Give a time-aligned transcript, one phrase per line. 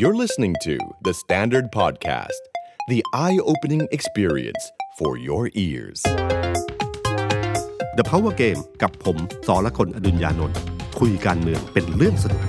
[0.00, 2.42] You're listening to The Standard Podcast,
[2.86, 4.62] the eye opening experience
[4.96, 6.00] for your ears.
[7.98, 9.16] The Power Game กับผม
[9.46, 10.56] สอละคนอดุญญานนท์
[11.00, 12.42] คุยการเมืองเป็นเรื่องสนุก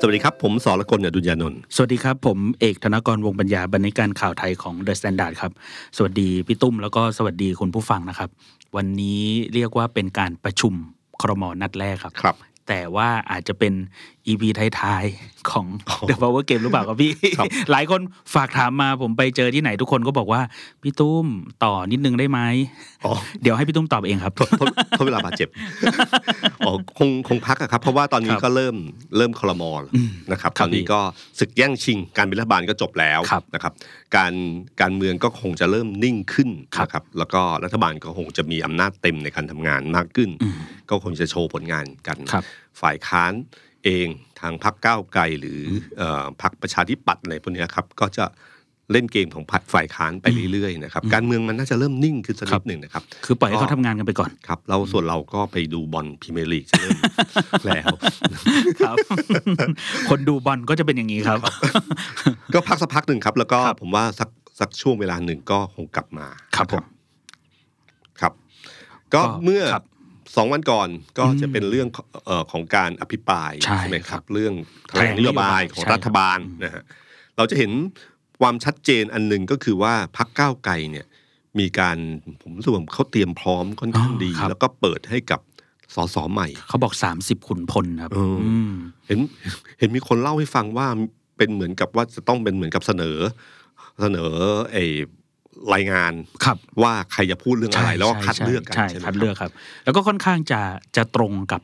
[0.00, 5.52] สวัสดีครับ ผมสอละคนอดุญญานนท์สวัสดีครับ ผมเอกธนกรวงศ์ปัญญาบรรณาธิการข่าวไทยของ The Standard ครับ
[5.96, 8.28] สวัสดีพี่ตุ้มแล้วก็สวัสดีคุณผู้ฟังนะครับ
[8.76, 10.76] วันนี้เรียกว่าเป็นการประชุม
[11.20, 12.36] ครมนัดแรกครับครับ
[12.68, 13.72] แต่ว่าอาจจะเป็น
[14.26, 14.42] EP
[14.80, 15.66] ท้ายๆของ
[16.08, 18.00] The Power Game หรือเปล่าครับพี่ครับหลายคน
[18.34, 20.40] ฝากถามมาผมไปเจอที่ไหนทุกคนก็บอกว่า
[20.82, 21.26] พี่ตุ้ม
[21.64, 22.40] ต่อนิดนึงได้ไหม
[23.04, 23.12] อ๋อ
[23.42, 25.48] เดี๋ยวให้พี่ตุ้มตอบเองครับเพราะเพราะเพราะเวลาบาดเจ็บ
[26.66, 28.76] อ๋อคงคงพักอะครับ เพราะว่าตอนนี้ครับก็เริ่ม
[29.16, 31.00] เริ่มคลมอลอืมนะครับครัตบอนนี้ก็
[31.40, 33.72] ศึกแย่งชิงการเป็นรัฐบาลก็จบแล้วครับนะครับ
[34.16, 34.32] การ
[34.80, 40.54] การเมืองก็คงจะเริ่มนิ่งขึ้นครับนะครับแล้วก็รัฐบาลก็คงจะมีอำนาจเต็มในการทำงานมากขึ้นอืม
[40.90, 42.44] ก็คงจะโชว์ผลงานกันครับ
[42.80, 43.32] ฝ่ายค้าน
[43.84, 44.08] เอง
[44.40, 45.60] ทางพรรคก้าวไกลหรือ
[45.98, 48.26] เอ่อพรรคประชาธิปัตย์อะไรพวกเนี้ยครับก็จะ
[48.92, 56.98] เล่นเกมของฝ่ายค้านไปเรื่อยๆนะครับการเมืองมันน่าจะเริ่มนิ่งขึ้นสักครันิบดหนึ่งนะครับ คือปล่อยให้เขาทำงานกันไปก่อนครับ เราส่วนเราก็ไปดูบอลพรีเมียร์ลีกจะเริ่ม
[57.66, 57.86] แล้ว
[58.80, 58.96] ครับ
[60.10, 61.38] คนดูบอลก็จะเป็นอย่างนี้ครับ
[62.54, 64.28] ก็พักสักพักหนึ่งครับ แล้วก็ครับผมว่าสัก
[64.60, 66.84] สักช่วงเวลาหนึ่งก็คงกลับมาครับผม
[68.20, 68.32] ครับ
[69.14, 69.84] ก็ก็เมื่อครับ
[70.36, 71.88] สองวันก่อนก็อืมจะเป็นเรื่อง
[72.26, 74.52] เอ่อของการอภิปรายใช่ไหมคครัรับบเรื่อง
[74.88, 76.82] แถลงแถลงนโยบายนโยบายของใช่รัฐบาลครับนะฮะ
[77.36, 77.72] เราจะเห็น
[78.40, 81.06] ความชัดเจนอันหนึ่งก็คือว่าพักก้าวไกลเนี่ย
[81.58, 81.96] มีการ
[82.42, 85.40] ผมรู้สึกว่าเขาเตรียมพร้อมค่อนข้างดี แล้วก็เปิดให้กับ
[85.94, 88.72] สสใหม่ เขาบอกสามสิบขุนพลครับเอออืม
[89.06, 89.20] เห็น
[89.78, 90.86] เห็นมีคนเล่าให้ฟังว่า
[91.36, 93.18] เป็นเหมือนกับว่าจะต้องเป็นเหมือนกับเสนอ
[94.00, 94.32] เสนอ
[94.72, 94.84] ไอ้
[95.74, 96.12] รายงาน
[96.44, 99.50] ครับว่าใครจะพูดเรื่องอะไรแล้วก็ใช่คัดใช่เลือกกันใช่ใช่ไหมคัดเลือกครับ
[99.84, 100.60] แล้วก็ค่อนข้างจะ
[100.96, 101.62] จะตรงกับ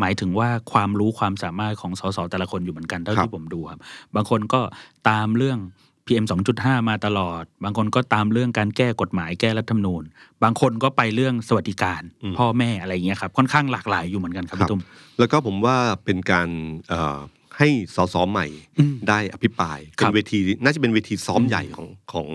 [0.00, 3.80] หมายถึงว่าความรู้ความสามารถของสสแต่ละคนอยู่เหมือนกันเท่าที่ผมดูครับ
[4.14, 4.60] บางคนก็
[5.08, 5.58] ตามเรื่อง
[6.06, 10.02] PM 2.5 มาตลอด บางคนก็ตามเรื่องการแก้กฎหมายแก้รัฐธรรมนูญ
[10.42, 12.02] บางคนก็ไปเรื่องสวัสดิการ
[12.38, 14.80] พ่อแม่อะไรอย่างเงี้ยครับค่อนข้างหลากหลายอยู่เหมือนกันครับพี่ตุ้ม
[15.18, 16.48] แล้วก็ผมว่าเป็นการ
[16.88, 17.18] เอ่อ
[17.58, 18.46] ให้สสใหม่
[18.78, 22.28] อืมได้อภิปรายครัเป็นบเวทีน่าจะเป็นเวทีซ้อมใหญ่ของของ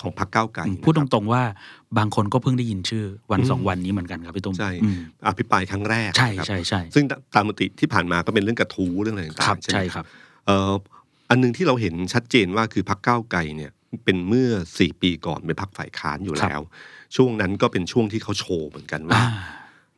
[0.00, 1.42] ของพรรคก้าวไกลพูดตนะครับรงๆว่า
[1.98, 4.98] บางคนก็เพิ่งได้ยินชื่อวันอืมสองวันนี้เหมือนกันครับพี่ตุ้มใช่อืม
[5.28, 7.04] อภิปรายครั้งแรกใช่นะครับใช่ใช่ซึ่ง
[7.34, 10.04] ตามมติที่ผ่านมาก็เป็นเรื่องกระทู้เรื่องอะไรต่างๆครับใช่ไหมใช่ครับ
[10.46, 10.72] เอ่อ
[11.30, 13.70] อันหนึงที่เราเห็นชัดเจนว่าคือพรรคก้าวไกลเนี่ย
[14.04, 16.60] เป็นเมื่อสี่ปีก่อนเป็นพรรคฝ่ายค้านอยู่แล้ว
[17.16, 19.30] ช่วงนั้นก็เป็นช่วงที่เขาโชว์เหมือนกันว่าอ่า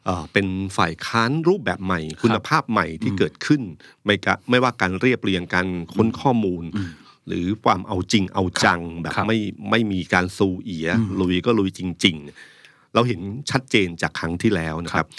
[0.05, 0.47] เอ่อเป็น
[0.77, 3.63] ฝ่ายค้านรูปแบบใหม่ คุณภาพใหม่ที่เกิดขึ้น
[4.05, 6.91] ไม่กะไม่ว่าการเรียบเรียงการค้นข้อมูลอืม
[7.29, 9.39] หรือความเอาจริงเอาจังแบบครับไม่
[9.71, 12.17] ไม่มีการซูเอียอืมลุยก็ลุยจริง
[12.55, 13.21] ๆ เราเห็น
[13.51, 15.11] ชัดเจนจากครั้งที่แล้วนะคครัรับบ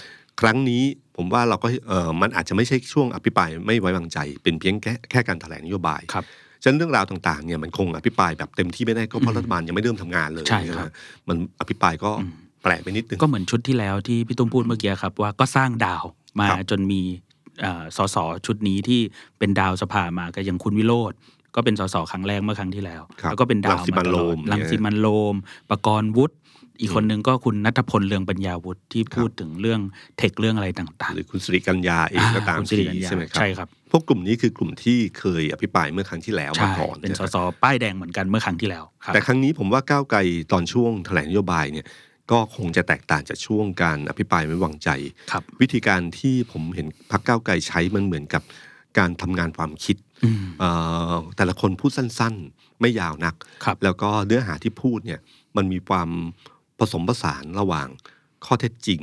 [0.41, 0.83] ครั้งนี้
[1.17, 6.25] ผมว่าเราก็เออมันอาจจะไม่ใช่ช่วงอภิปรายไม่ไว้วางใจ เป็นเพียงแค่แค่การแถลงนโยบายครับ
[6.63, 10.91] ฉะนั้นเรื่องราวต่างๆเนี่ยมันคงอภิปรายแบบเต็มที่ไม่ได้ก็เพราะรัฐบาลยังไม่เริ่มทำงานเลยใช่ครับไหม
[11.27, 12.11] มันอภิปรายก็
[12.63, 16.03] แปลกไปนิดนึงก็เหมือนชุดที่แล้วที่พี่ตุ้มพูดเมื่อกี้ครับว่าก็สร้างดาว
[16.39, 17.01] มาครับจนมี
[17.61, 19.01] เอ่อสสชุดนี้ที่
[19.39, 21.13] เป็นดาวสภามาก็อย่างคุณวิโรธ
[21.55, 25.35] ก็เป็นสสครั้งแรกเมื่อครั้งที่แล้วครับแล้วก็เป็นดาวรังสิมามันตโรลอดมลังสิมันโรม
[25.69, 26.35] ประกรณ์วุฒิ
[26.79, 29.79] อีกคนนึงก็คุณนัทพลเรืองปัญญาวุฒิที่พูดถึงเรื่อง
[30.17, 40.19] เทคเรื่องอะไรต่างหรือคุณสิริกัญญาเองก็ตามคุณสิริกัญญาใช่ไหมครับใช่ครับ พวกกลุ่มนี้คือกลุ่มที่เคยอภิปรายเมื่อครั้งที่แล้วมาใช่ก่อนเป็นสะครับสป้ายแดงเหมือนกันเมื่อครั้งที่แล้วครับแต่ครั้งนี้ผมว่าก้าวไกล
[40.51, 41.85] ตอนช่วงแถลงนโยบายเนี่ย
[42.31, 44.89] ก็คงจะแตกต่างจากช่วงการอภิปรายไม่วางใจ
[45.31, 48.43] ครับวิธีการที่ผมเห็นพรรคก้าวไกลใช้มันเหมือนกับ
[48.97, 50.10] การทำงานความคิดอืมเอ่อ
[51.37, 55.19] แต่ละคนพูดสั้นๆ ไม่ยาวนักครับแล้วก็เนื้อหาที่พูดเนี่ย
[55.57, 56.09] มันมีความ
[56.79, 57.87] ผสมผสานระหว่าง
[58.45, 59.01] ข้อเท็จจริง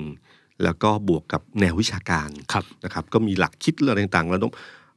[0.65, 4.53] แล้วก็บวกกับแนววิชาการครับนะครับ ก็มีหลักคิดเรื่องอะไรต่างๆ แล้วต้อง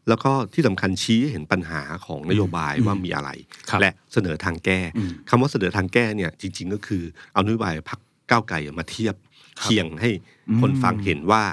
[0.09, 3.29] แล้วก็ที่สำคัญชี้ให้เห็นปัญหาของนโยบายอืมว่ามีอะไร
[3.69, 7.99] ครับและเสนอทางแก้อืมคำว่าเสนอทางแก้เนี่ยจริง ๆ ก็คือเอานโยบายพัก
[8.29, 9.15] ก้าวไกลมาเทียบ
[9.59, 10.09] ครับเคียงให้
[10.61, 11.43] คนอืมฟังเห็นว่า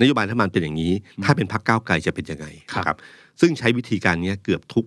[0.00, 0.92] นโยบายรัฐบาลเป็นอย่างนี้
[1.24, 2.96] ถ้าเป็นพักก้าวไกลจะเป็นยังไงครับนะครับ
[3.40, 4.86] ซึ่งใช้วิธีการเนี้ยเกือบทุก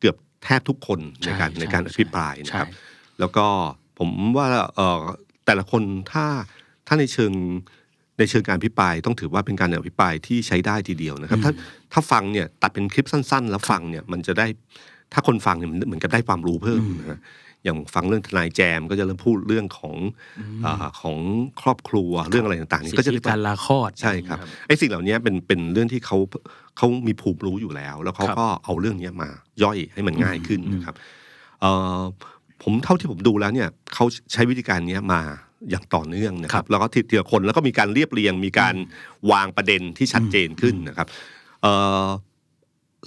[0.00, 2.78] เกือบแทบทุกคนในใช่การใช่ในการอภิปรายนะครับใช่
[3.20, 3.46] แล้วก็
[3.98, 4.46] ผมว่า
[4.76, 5.02] เอ่อ
[5.46, 5.82] แต่ละคน
[6.12, 6.26] ถ้า
[6.86, 7.32] ถ้าในเชิง
[8.18, 11.52] ในเชิงการอภิปรายต้องถือว่าเป็นการอภิปรายที่ใช้ได้ทีเดียวนะครับ ถ้า
[11.92, 14.46] ถ้าฟังเนี่ยตัดเป็นคลิปสั้น ๆ แล้วฟังเนี่ยมันจะได้
[15.12, 17.20] ถ้าคนฟังเนี่ยมันเหมือนกับได้ความรู้เพิ่มนะฮะ
[17.64, 19.94] อย่างฟังเรื่องทนายแจมก็จะเริ่มพูดเรื่องของ
[20.64, 21.16] อาของ
[21.60, 26.16] ครอบครัวเรื่องอะไรต่างๆนี่สิก็ทจะธิได้การลาคลอดใช่ครับอะไอย่างเงี้ยไอ้สิ่งเหล่านี้เป็นเป็นเรื่องที่เขา
[26.76, 29.28] เขามีภูมิรู้อยู่แล้ว แล้วเขาครับก็เอาเรื่องนี้มา
[29.62, 30.94] ย่อยให้มันง่ายขึ้นอืมนะครับ
[31.60, 32.00] เอ่อ
[32.62, 35.20] ผมเท่าที่ผมดูแล้วเนี่ยเขาใช้วิธีการเนี้ยมา
[35.70, 38.74] อย่างต่อเนื่องนะคครัรับบแล้วก็ทีทีละคนแล้วก็มีการเรียบเรียง มีการ
[39.32, 41.06] วางประเด็นที่ชัดเจนขึ้นนะครับ
[41.62, 41.72] เอ่
[42.04, 42.06] อ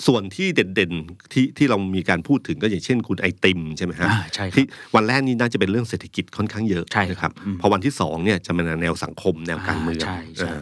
[0.08, 4.66] ส่วนที่เด่นๆที่ที่เรามีการพูดถึงก็อย่างเช่น คุณไอติมใช่ไหมฮะอ่าใช่ครับที่
[4.96, 10.62] วันแรกนี่น่าจะเป็นเรื่องเศรษฐกิจค่อนข้างเยอะใช่ครับนะครับอืมพอวันที่สองเนี่ยจะเป็นแนวสังคมแนวการเมืองอ่าใช่ใช่เออ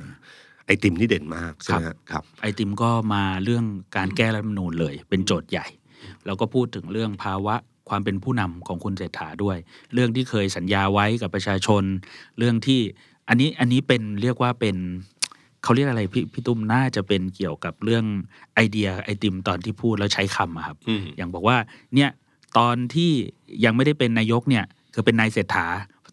[0.65, 3.65] ไอติมนี่เด่นมากใช่ไหมฮะครับไอติมก็มาเรื่อง
[3.97, 5.65] การแก้รัฐธรรมนูญเลย เป็นโจทย์ใหญ่
[6.25, 7.55] แล้วก็พูดถึงเรื่องภาวะ
[7.89, 9.57] ความเป็นผู้นำของคุณเศรษฐาด้วย
[9.93, 11.83] เรื่องที่เคยสัญญาไว้กับประชาชน
[12.37, 12.81] เรื่องที่
[13.27, 14.75] อันนี้อันนี้เป็นเรียกว่าเป็น
[15.63, 18.05] เขาเรียกอะไรพี่พี่ตุ้มน่าจะเป็นเกี่ยวกับเรื่อง
[18.55, 21.57] ไอเดียไอติมตอนที่พูดแล้วใช้คำอะครับอืมอย่างบอกว่า
[21.95, 22.09] เนี่ย
[22.57, 23.11] ตอนที่
[23.65, 25.65] ยังไม่ได้เป็นนายกเนี่ยคือเป็นนายเศรษฐา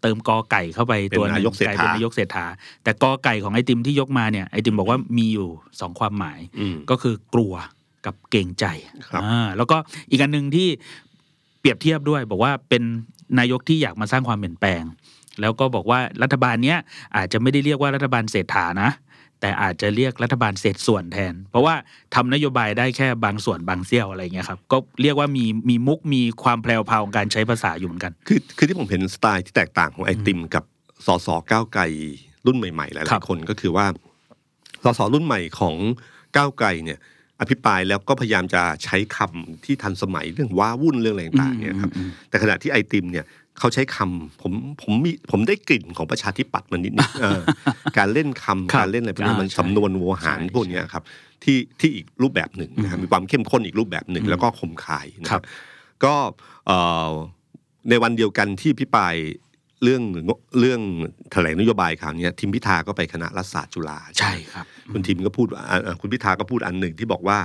[0.02, 2.46] เติมกอไก่เข้าไปเป็นตัวหงนายกเศรษฐาลเป็นนายกเศรษฐา
[2.84, 5.48] แต่กอไก่ของไอติมที่ยกมาเนี่ยไอติมบอกว่ามีอยู่
[5.80, 7.54] สองความหมายอืมก็คือกลัว
[8.06, 8.64] กับเกรงใจ
[9.08, 9.76] ครับอ่าแล้วก็
[10.10, 10.68] อีกอันหนึ่งที่
[11.60, 12.82] เปรียบเทียบด้วย บอกว่าเป็น
[13.38, 14.82] นายกที่อยากมาสร้างความเปลี่ยนแปลง
[15.40, 16.78] แล้วก็บอกว่ารัฐบาลเนี้ย
[17.16, 18.90] อาจจะไม่ได้เรียกว่ารัฐบาลเศรษฐานะ
[19.40, 21.74] แต่อาจจะเรียกรัฐบาลเศษส่วนแทน เพราะว่า
[22.14, 30.64] ทำนโยบายได้แค่บางส่วนบางเสี้ยวอะไรเงี้ยครับก็เรียกว่ามีมีมุกมีความแพรวพราวของการใช้ภาษาอยู่เหมือนกันคือคือที่ผมเห็นสไตล์ที่แตกต่างของไอติมกับ
[31.06, 31.82] สสก้าวไกล
[32.46, 33.86] รุ่นใหม่ๆหครัลายบๆคนก็คือว่า
[34.84, 35.76] สสรุ่นใหม่ของ
[36.36, 36.98] ก้าวไกลเนี่ย
[37.40, 43.24] อภิปรายแล้วก็พยายามจะใช้คำที่ทันสมัยเรื่องว้าวุ่นเรื่องอะไรต่างๆเนี่ยครับอืมอืมแต่ขณะที่ไอติมเนี่ย
[43.58, 44.52] เขาใช้คำผม
[44.82, 47.42] ผมมีผมได้กลิ่นของประชาธิปัตย์มันนิดๆเออ
[47.98, 51.02] การเล่นคำครับการเล่นอะไรพวกนี้อ่ามันใช่สำนวนโวหารใช่พวกเนี้ยครับ
[51.44, 55.46] ที่ที่อีกรูปแบบหนึ่งนะครับอืมมีความเข้มข้นอีกรูปแบบหนึ่งอืมแล้วก็คมคายนะคครัรับบ
[56.04, 56.14] ก็
[56.66, 57.10] เอ่อ
[57.88, 59.14] ในวันเดียวกันที่พิปราย
[59.84, 60.02] เรื่อง
[60.60, 60.80] เรื่อง
[61.32, 67.38] แถลงนโยบายคราวเนี้ยทิมพิธาก็ไปคณะรัฐศาสตร์จุฬาใช่ครับ คุณทิมก็พูดว่าอ่าอ่าคุณพิธาก็พูดอันหนึ่งที่บอกว่า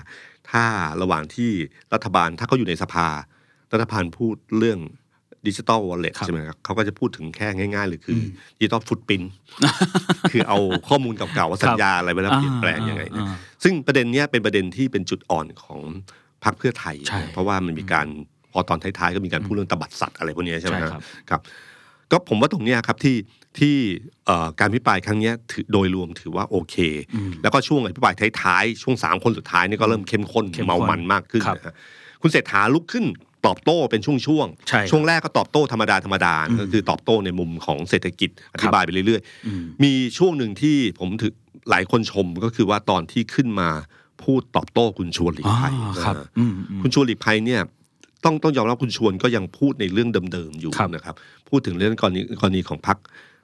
[0.51, 0.63] ถ้า
[1.01, 1.51] ระหว่างที่
[1.93, 3.07] รัฐบาลถ้าเขาอยู่ในสภา
[3.73, 4.79] รัฐบาลพูดเรื่อง
[5.47, 8.25] ดิจิตอลวอลเล็ตครับใช่ไหมครับเขาก็จะพูดถึงแค่ง่ายๆเลยคืออม
[8.59, 9.21] ดิจิตอลฟุตปิน
[10.31, 10.57] คือเอา
[10.87, 15.79] ข้อมูลเก่าๆว่าสัญญาอะไรไปแล้วเปลี่ยนแปลงยังไงนะอ่าอ่าซึ่งประเด็นเนี้ยเป็นประเด็นที่เป็นจุดอ่อนของ
[16.43, 18.07] พรรคเพื่อไทยใช่เพราะว่ามันมีการ
[18.51, 21.41] พอตอนท้ายๆก็มีการพูดเรื่องตบัดสัตว์อะไรพวกเนี้ยใช่ไหมใช่ครับครับครับ
[22.11, 23.17] ก็ผมว่าตรงเนี้ยครับที่
[23.59, 23.75] ที่
[24.25, 26.75] เอ่อการพิปรายครั้งเนี้ยถือโดยรวมถือว่าโอเค
[27.15, 31.73] อืมแล้วก็ช่วงอภิปรายท้ายๆช่วงสามคนสุดท้ายนี่ก็เริ่มเข้มข้นเข้มข้นเมามันมากขึ้นครับนะฮะ
[32.21, 33.05] คุณเศรษฐาลุกขึ้น
[33.47, 41.33] ตอบโต้เป็นช่วงใช่ครับช่วงแรกก็ตอบโต้ธรรมดาธรรมดาอืมก็คือตอบโต้ในมุมของเศรษฐกิจอธิบายไปเรื่อยๆอืมมีช่วงหนึ่งที่ผมถือ
[41.69, 43.69] หลายคนชมก็คือว่าตอนที่ขึ้นมา
[44.23, 47.61] พูดตอบโต้คุณชวนหลีกอ๋อภัยครับนะฮะอืมอืมคุณชวนหลีกภัยเนี่ย
[48.23, 51.15] ต้องต้องยอมรับคุณชวนก็ยังพูดในเรื่องเดิมๆอยู่ครับนะครับ
[51.49, 52.97] พูดถึงเรื่องกรณีกรณีของพรรค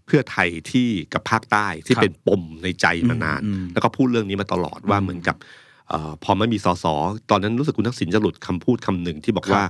[0.06, 5.61] เพื่อไทยที่กับภาคใต้ที่ครับเป็นปมในใจมานานอืมอืมแล้วก็พูดเรื่องนี้มาตลอดว่าเหมือนกับเออ
[6.24, 6.86] พอไม่มีสส
[7.32, 9.64] ตอนนั้นรู้สึกคุณทักษิณจะหลุดคำพูดคำหนึ่งที่บอกครับว่า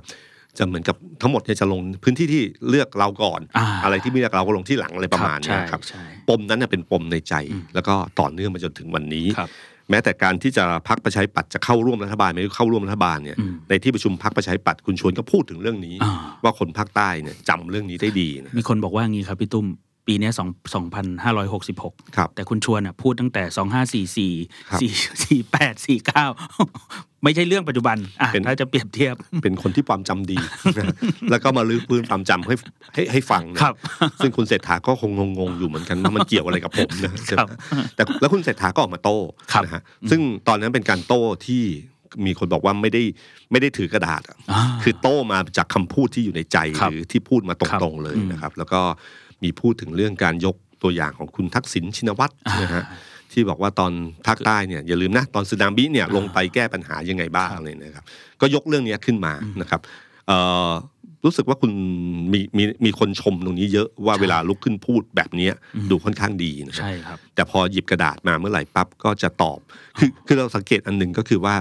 [0.57, 9.50] จะเหมือนกับทั้งหมดเนี่ยจะลงพื้นที่ที่เลือกเราก่อนอ่าอะไรที่ไม่เลือกเราก็ลงที่หลังอะไรประมาณเนี้ยครับใช่ปมนั้นเน่ยเป็นปมในใจอืมแล้วก็ต่อเนื่องมาจนถึงวันนี้ครับ
[9.89, 16.13] แม้แต่การที่จะพักประชาธิปัตย์จะเข้าร่วมรัฐบาลไม่เข้าร่วมรัฐบาลเนี่ยอืมในที่ประชุมพักประชาธิปัตย์คุณชวนก็พูดถึงเรื่องนี้อ่า
[16.44, 19.65] ว่าคนภาคใต้เนี่ยจำเรื่องนี้ได้ดีนะมีคนบอกว่างี้ครับพี่ตุ้ม
[20.07, 24.33] ปีเนี้สองสองพันห้าร้อยหกสิบหกครับแต่คุณชวนอะพูดตั้งแต่สองห้าสี่สี่
[24.69, 24.92] ครับสี่
[25.24, 26.25] สี่แปดสี่เก้า
[27.24, 30.38] ไม่ใช่เรื่องปัจจุบันอะเป็นถ้าจะเปรียบเทียบ เป็นคนที่ความจำดี
[31.31, 32.56] แล้วก็มาลื้อฟื้นความจำให้
[32.94, 33.74] ให้ให้ฟังนะครับ
[34.24, 37.50] ซึ่งคุณเศรษฐาก็คงงงๆอยู่เหมือนกันว่ามันเกี่ยวอะไรกับผมนะใช่ไหมครับ
[37.95, 39.18] แต่แล้วคุณเศรษฐาก็ออกมาโต้
[39.53, 41.63] ครับนะฮะซึ่งตอนนั้นเป็นการโต้ที่
[42.25, 43.03] มีคนบอกว่าไม่ได้
[43.51, 48.81] ไม่ได้ถือกระดาษอะอ่าคือโต้มาจากคำพูดที่อยู่ในใจครับหรือที่พูดมาตครับรงๆเลยอืมนะครับ แล้วก็
[49.43, 52.83] มีพูดถึงเรื่องการยกตัวอย่างของคุณทักษิณชินวัตรนะฮะ
[53.31, 53.91] ที่บอกว่าตอน
[54.27, 58.03] ภาคใต้เนี่ยอย่าลืมนะตอนสึนามิเนี่ยลงไปแก้ปัญหายังไงบ้างเลยนะครับ
[58.41, 59.81] ก็ยกเรื่องเนี้ยขึ้นมานะครับ
[60.27, 60.38] เอ่
[60.69, 60.71] อ
[61.25, 61.71] รู้สึกว่าคุณ
[62.33, 69.60] มีมีมีคนชมตรงนี้เยอะว่าใช่เวลาลุกขึ้นพูดแบบเนี้ยอืมดูค่อนข้างดีนะครับใช่ครับ แต่พอหยิบกระดาษมาเมื่อไหร่ปั๊บก็จะตอบ
[70.00, 71.55] คือคือเราสังเกตอันหนึ่งก็คือว่า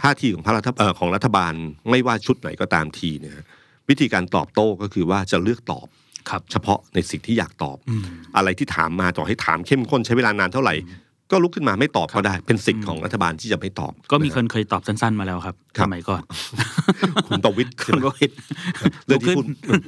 [0.00, 1.52] ท่าทีของพระรัฐเอ่อของรัฐบาล
[1.90, 3.44] ไม่ว่าชุดไหนก็ตามทีเนี่ยฮะ
[3.88, 6.05] วิธีการตอบโต้ก็คือว่าจะเลือกตอบครับ
[6.52, 8.04] เฉพาะในสิ่งที่อยากตอบอืม
[8.36, 10.76] อะไรที่ถามมาต่อให้ถามเข้มข้นใช้เวลานานเท่าไหร่
[11.32, 16.22] ก็ลุกขึ้นมาไม่ตอบก็ได้ เป็นสิทธิ์ของรัฐบาลที่จะไม่ตอบ ก็มีนะคฮะนเคยตอบสั้นๆมาแล้วครับครัสบมัยก่อน
[17.28, 18.32] คุณประวิตรคุณก็เห็น
[19.06, 19.80] เรื่องที่ลุกพูขึ้ดน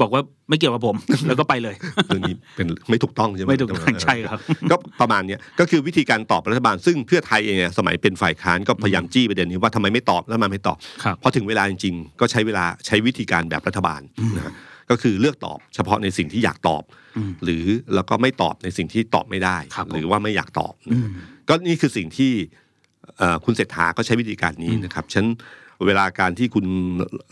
[0.00, 0.96] บอกว่าไม่เกี่ยวกับผม
[1.26, 1.74] แล้วก็ไปเลย
[2.06, 14.00] เรื่องนี้เป็นไม่ถูกต้องใช่ไหมไม่ถูกต้องใช่ครับ ก็ประมาณเนี้ยก็คือวิธีการตอบรัฐบาล ซึ่งเพื่อไทยเองเนี่ยสมัยเป็นฝ่ายค้านก็พยายามจี้ประเด็นนี้ว่าทำไมไม่ตอบแล้วมันไม่ตอบครับพอถึงเวลาจริงๆก็ใช้เวลาใช้วิธีการแบบรัฐบาล
[14.36, 14.54] นะฮะ
[14.90, 16.82] ก็คือเลือกตอบเฉพาะในสิ่งที่อยากตอบ
[17.16, 21.08] อืมหรือแล้วก็ไม่ตอบในสิ่งที่ตอบไม่ได้ครับผมหรือว่าไม่อยากตอบอืม
[21.48, 22.32] ก็นี่คือสิ่งที่
[23.18, 25.26] เอ่อคุณเศรษฐาก็ใช้วิธีการนี้นะครับฉัน
[25.86, 26.66] เวลาการที่คุณ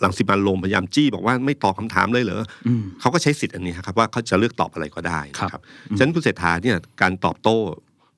[0.01, 5.63] หลังสิมันต์โรมพยายามจี้บอกว่าไม่ตอบคำถามเลยเหรออืมเขาก็ใช้สิทธิ์อันนี้ครับว่าเขาจะเลือกตอบอะไรก็ได้ครับนะครับ
[5.97, 7.57] ฉะนั้นคุณเศรษฐาเนี่ยการตอบโต้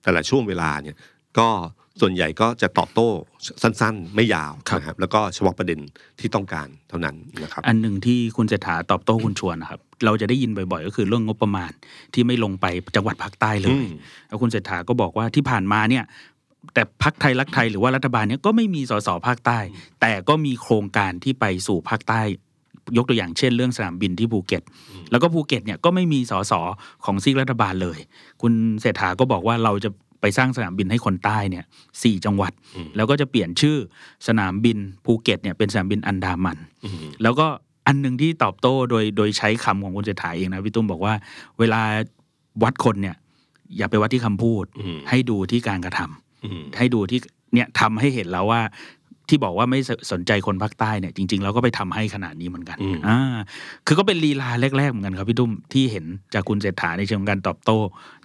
[0.02, 0.96] แต่ละช่วงเวลาเนี่ย
[1.38, 1.48] ก็
[2.00, 3.08] ส่วนใหญ่ก็จะตอบโต้
[3.62, 5.78] สั้นๆ ไม่ยาวนะครับแล้วก็เฉพาะประเด็น
[6.20, 11.70] ที่ต้องการเท่านั้นนะครับอันหนึ่งที่คุณเศรษฐาตอบโต้คุณชวนนะครับเราจะได้ยินบ่อยๆ ก็คือเรื่องงบประมาณ
[12.14, 13.88] ที่ไม่ลงไปจังหวัดภาคใต้เลย อืม
[14.28, 16.04] แล้วคุณเศรษฐาก็บอกว่าที่ผ่านมาเนี่ย
[16.74, 19.58] แต่พรรคไทยรักไทยหรือว่ารัฐบาลเนี่ยก็ไม่มีสสภาคใต้
[20.00, 22.20] แต่ก็มีโครงการที่ไปสู่ภาคใต้
[22.96, 24.62] ยกตัวอย่างเช่นเรื่องสนามบินที่ภูเก็ต
[25.10, 26.52] แล้วก็ภูเก็ตเนี่ยก็ไม่มีสส
[27.04, 27.98] ของซีกรัฐบาลเลย
[28.42, 29.90] คุณเศรษฐาก็บอกว่าเราจะ
[30.22, 31.64] ไปสร้างสนามบินให้คนใต้เนี่ย
[32.02, 33.76] สี่จังหวัดอืมแล้วก็จะเปลี่ยนชื่อ
[34.26, 37.46] สนามบินภูเก็ตเนี่ยเป็นสนามบินอันดามันอืมแล้วก็
[37.86, 41.14] อันหนึ่งที่ตอบโต้โดยโดยใช้คำของคุณเศรษฐาเองนะพี่ตุ้มบอกว่า
[41.58, 41.80] เวลา
[42.62, 43.16] วัดคนเนี่ย
[43.76, 47.20] อย่าไปวัดที่คำพูดอืมให้ดูที่การกระทำอืมให้ดูที่
[47.54, 48.60] เนี่ยทำให้เห็นแล้วว่า
[49.32, 53.18] ที่บอกว่าไม่สสนใจคนภาคใต้เนี่ยจริงๆแล้วก็ไปทำให้ขนาดนี้เหมือนกันอืมอ่า
[53.86, 57.78] คือก็เป็นลีลาแรกๆเหมือนกันครับพี่ตุ้มที่เห็นจากคุณเศรษฐาในเชิงการตอบโต้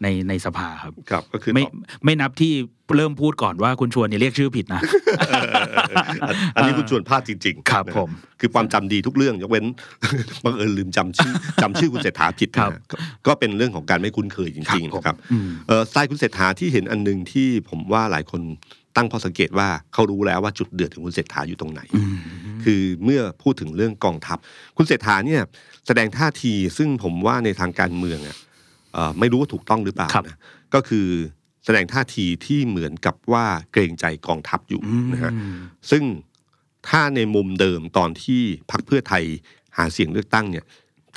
[0.03, 1.73] ในในสภาครับครับก็คือไม่ตอบ
[2.03, 2.53] ไม่นับที่
[2.97, 4.81] เริ่มพูดก่อนว่าคุณชวนเนี่ยเรียกชื่อผิดนะ
[5.29, 8.09] เออเออเอออันนี้คุณชวนพลาดจริง ๆ ครับนะผม
[8.39, 9.65] คือความจำดีทุกเรื่องยกเว้น
[10.43, 12.95] บังเอิญลืมจำชื่อจำชื่อคุณเศรษฐาผิดครับนะก็
[13.27, 18.41] ก็เป็นเรื่องของการไม่คุ้นเคยจริงๆผมนะครับอืมเออสไตล์คุณเศรษฐาที่เห็นอันหนึ่งที่ผมว่าหลายคน
[18.97, 22.17] ตั้งข้อสังเกตว่าเขารู้แล้วว่าจุดเดือดของคุณเศรษฐาอยู่ตรงไหนอืม
[22.63, 24.37] คือเมื่อพูดถึงเรื่องกองทัพ
[24.77, 25.41] คุณเศรษฐาเนี่ย
[25.87, 28.37] แสดงท่าทีซึ่งผมว่าในทางการเมืองอะ
[28.93, 30.37] เอ่อไม่รู้ว่าถูกต้องหรือเปล่าครับนะ
[30.73, 31.07] ก็คือ
[31.65, 34.81] แสดงท่าทีที่เหมือนกับว่าเกรงใจกองทัพอยู่
[35.13, 35.31] นะฮะ
[35.91, 36.03] ซึ่ง
[36.89, 39.23] ถ้าในมุมเดิมตอนที่พรรคเพื่อไทย
[39.77, 40.65] หาเสียงเลือกตั้งเนี่ย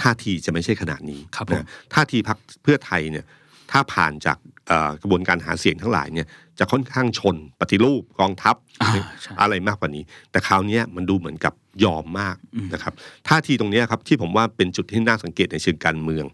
[0.02, 3.24] ท่าทีจะไม่ใช่ขนาดนี้ครับผมนะท่าทีพรรคเพื่อไทยเนี่ย
[3.70, 6.26] ถ้าผ่านจากเอ่อกระบวนการหาเสียงทั้งหลายเนี่ย
[6.60, 8.90] จะค่อนข้างชนปฏิรูปกองทัพอ่า
[9.22, 12.92] ใช่อะไรมากกว่านี้ แต่คราวเนี้ยมันดูเหมือนกับยอมมากอืมนะครับ
[13.28, 16.24] ท่าทีตรงเนี้ยครับที่ผมว่าเป็นจุดที่น่าสังเกตในเชิงการเมือง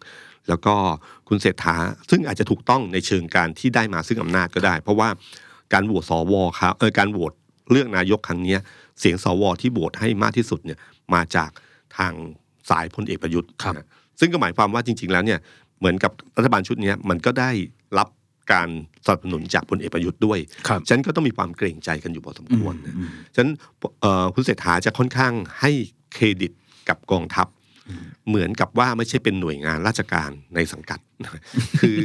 [0.48, 0.74] แล้วก็
[1.28, 1.76] คุณเศรษฐา
[2.10, 5.08] ซึ่งอาจจะถูกต้องในเชิงการที่ได้มาซึ่งอำนาจก็ได้ เพราะว่า
[5.72, 7.32] การโหวตสวครับเออการโหวต
[7.70, 8.60] เลือกนายกครั้งเนี้ย
[9.00, 10.78] เสียงสวที่โหวตให้มากที่สุดเนี่ย
[11.14, 11.50] มาจาก
[11.96, 12.12] ทาง
[12.70, 13.86] สายพลเอกประยุทธ์ครับนะ
[14.20, 15.38] ซึ่งก็หมายความว่าจริง ๆ แล้วเนี่ย
[15.78, 17.75] เหมือนกับรัฐบาลชุดเนี้ยมันก็ได้รับ
[18.52, 18.68] การ
[19.04, 20.38] สนับสนุนจากพลเอกประยุทธ์ด้วย
[20.68, 23.52] ครับฉะนันก็ต้องมีความเกรงใจกันอยู่พอสมควรนะอืมฉะนั้น
[24.00, 25.70] เอ่อคุณเศรษฐาจะค่อนข้างให้
[26.14, 26.52] เครดิต
[26.88, 27.48] กับกองทัพ
[28.28, 30.98] เหมือนกับว่าไม่ใช่เป็นหน่วยงานราชการในสังกัด
[31.80, 31.96] คือ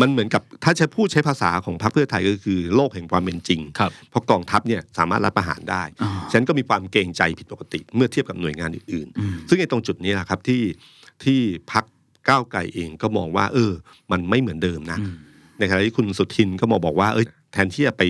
[0.00, 10.62] มันเหมือนกับถ้าจะพูดใช้ภาษาของพรรคเพื่อไทยก็คือโลกแห่งความเป็นจริงครับเพราะกองทัพเนี่ยสามารถรับประหารได้อ่าฉะนันก็มีความเกรงใจผิดปกติเมื่อเทียบกับหน่วยงานอื่นอืมๆซึ่งในตรงจุดนี้แหละครับที่
[11.24, 11.40] ที่
[11.72, 11.84] พัก
[12.28, 13.72] ก้าวไกลเองก็มองว่า เออ
[14.10, 15.14] มันไม่เหมือนเดิมนะอืม
[15.58, 18.02] ในขณะที่คุณสุทินก็มองบอกว่าเอ้ยแทนที่จะไป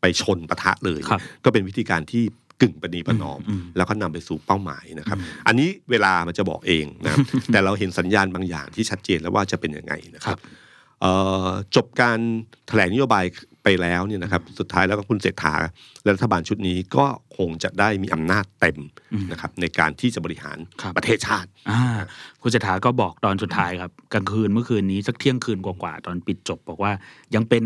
[0.00, 2.22] ไปชนปะทะเลยครับก็เป็นวิธีการที่
[2.60, 7.20] กึ่งประนีประนอมอืมแล้วก็นำไปสู่เป้าหมายนะครับ อันนี้เวลามันจะบอกเองนะครับ
[7.52, 10.40] แต่เราเห็นสัญญาณบางอย่างที่ชัดเจนแล้วว่าจะเป็นยังไงนะคครัรับบ
[11.00, 11.12] เอ่
[11.46, 12.18] อจบการ
[12.68, 13.24] แถลงนโยบาย
[13.64, 15.54] ไปแล้วเนี่ยนะครับสุดท้ายแล้วก็คุณเศรษฐา
[16.02, 18.78] และรัฐบาลชุดนี้ก็คงจะได้มีอำนาจเต็ม
[19.12, 21.80] อืมนะครับในการที่จะบริหารครับประเทศชาติอ่า
[22.42, 26.92] คุณเศรษฐาก็บอกตอนสุดท้ายครับกลางคืนเมื่อคืนนี้สักเที่ยงคืนกว่าๆตอนปิดจบ บอกว่า
[27.34, 27.64] ยังเป็น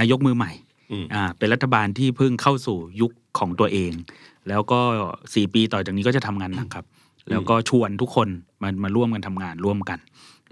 [0.00, 0.52] นายกมือใหม่
[0.92, 3.92] อืมอ่าเป็นรัฐบาลที่เพิ่งเข้าสู่ยุคของตัวเอง
[4.48, 4.80] แล้วก็
[5.34, 6.86] สี่ปีต่อจากนี้ก็จะทำงานหนักครับ
[7.30, 8.28] แล้วก็ชวนทุกคน
[8.62, 9.98] มามาร่วมกันทำงานร่วมกัน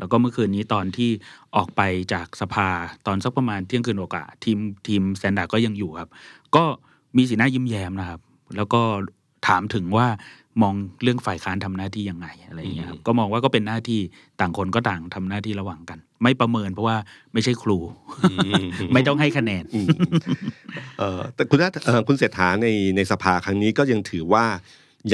[0.00, 1.10] แล้วก็เมื่อคืนนี้ตอนที่
[1.56, 1.80] ออกไป
[2.12, 2.68] จากสภา
[3.06, 6.10] ตอนสักประมาณเที่ยงคืนกว่าๆทีมทีม Standard ก็ยังอยู่ครับ
[6.56, 6.64] ก็
[7.16, 8.20] มีสีหน้ายิ้มแย้มนะครับ
[8.56, 8.82] แล้วก็
[9.46, 10.06] ถามถึงว่า
[10.62, 14.00] มองเรื่องฝ่ายค้านทำหน้าที่ยังไงอะไรอย่างเงี้ยครับก็มองว่าก็เป็นหน้าที่
[14.40, 16.96] ต่างคนก็ต่างทำหน้าที่ระหว่างกัน ไม่ประเมินเพราะว่า
[17.32, 17.78] ไม่ใช่ครู
[18.92, 19.86] ไม่ต้องให้คะแนนอืม
[20.98, 24.44] เอ่อแต่คุณน่าเอ่อคุณเศรษฐาในในสภาครั้งนี้ก็ยังถือว่า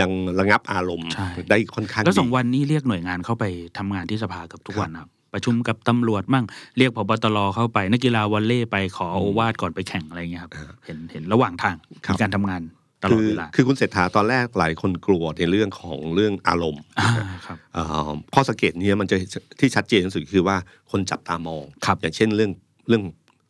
[0.00, 3.44] ยังระงับอารมณ์ใช่ได้ค่อนข้างแล้วสองดีวันนี้เรียกหน่วยงานเข้าไป
[3.78, 6.44] ทำงานที่สภาเกับทุกวันครับประชุมกับตำรวจมั่ง
[6.78, 11.76] เรียกพบตรเข้าไป นักกีฬาวอลเล่ไปขอโอวาทก่อนไปแข่งอะไรเงี้ยครับอ่าเห็นเห็นระหว่างทาง
[12.06, 12.62] ครับมีการทำงาน
[13.02, 17.10] ตลคืออดเวลาคือคุณเศรษฐาตอนแรกหลายคนกลัวในเรื่องของเรื่องอารมณ์อ่า
[17.46, 19.16] ครับเอ่อข้อสังเกตเนี้ยมันจะ
[19.60, 20.56] ที่ชัดเจนที่สุดคือว่า
[20.90, 22.50] คนจับตามองครับอย่างเช่นเรื่อง
[22.88, 23.02] เรื่อง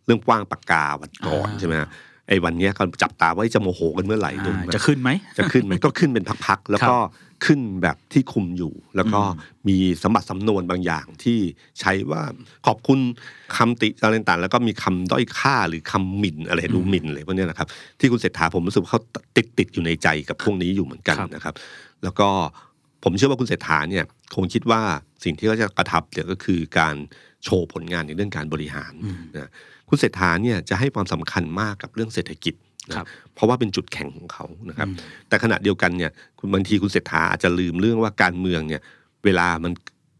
[0.07, 1.89] เรื่องกว้างปากกาวันก่อนอ่าใช่ไหมฮะ
[2.29, 6.97] ไอ้วันเนี้ยก็จับตาว่าจะโมโหกันเมื่อไหร่ดูอ่าไหมจะขึ้นไหมจะขึ้นไหมก็ขึ้นเป็นพักๆแล้วก็
[7.47, 11.39] ขึ้นแบบที่คุมอยู่ แล้วก็อืมมีสมบัติสำนวนบางอย่างที่
[11.81, 12.23] ใช้ว่า
[12.67, 12.99] ขอบคุณ
[13.57, 17.69] คำติอะไรต่างๆแล้วก็มีคำด้อยค่าหรือคำหมิ่นอะไรดูหมิ่นอะไรพวกเนี้ยนะครับ
[18.01, 19.01] ที่คุณเศรษฐาผมรู้สึกว่าเขา
[19.37, 21.55] ติดติดๆอยู่ในใจกับพวกนี้อยู่เหมือนกันครับนะครับ
[22.03, 22.29] แล้วก็
[23.05, 24.05] ผมเชื่อว่าคุณเศรษฐาเนี่ย
[24.35, 24.81] คงคิดว่า
[25.25, 26.95] สิ่งที่เขาจะกระทับเนี่ยก็คือการ
[27.45, 29.51] โชว์ผลงานในเรื่องการบริหารอืมนะ
[29.89, 32.55] คุณเศรษฐาเนี่ยจะให้ความสำคัญมากกับเรื่องเศรษฐกิจ
[32.89, 34.89] นะครับเพราะว่าเป็นจุดแข็งของเขานะครับ
[35.29, 38.83] แต่ขณะเดียวกันเนี่ยคุณบางทีคุณเศรษฐาอาจจะลืมเรื่องว่าการเมืองเนี่ย
[39.25, 39.73] เวลามัน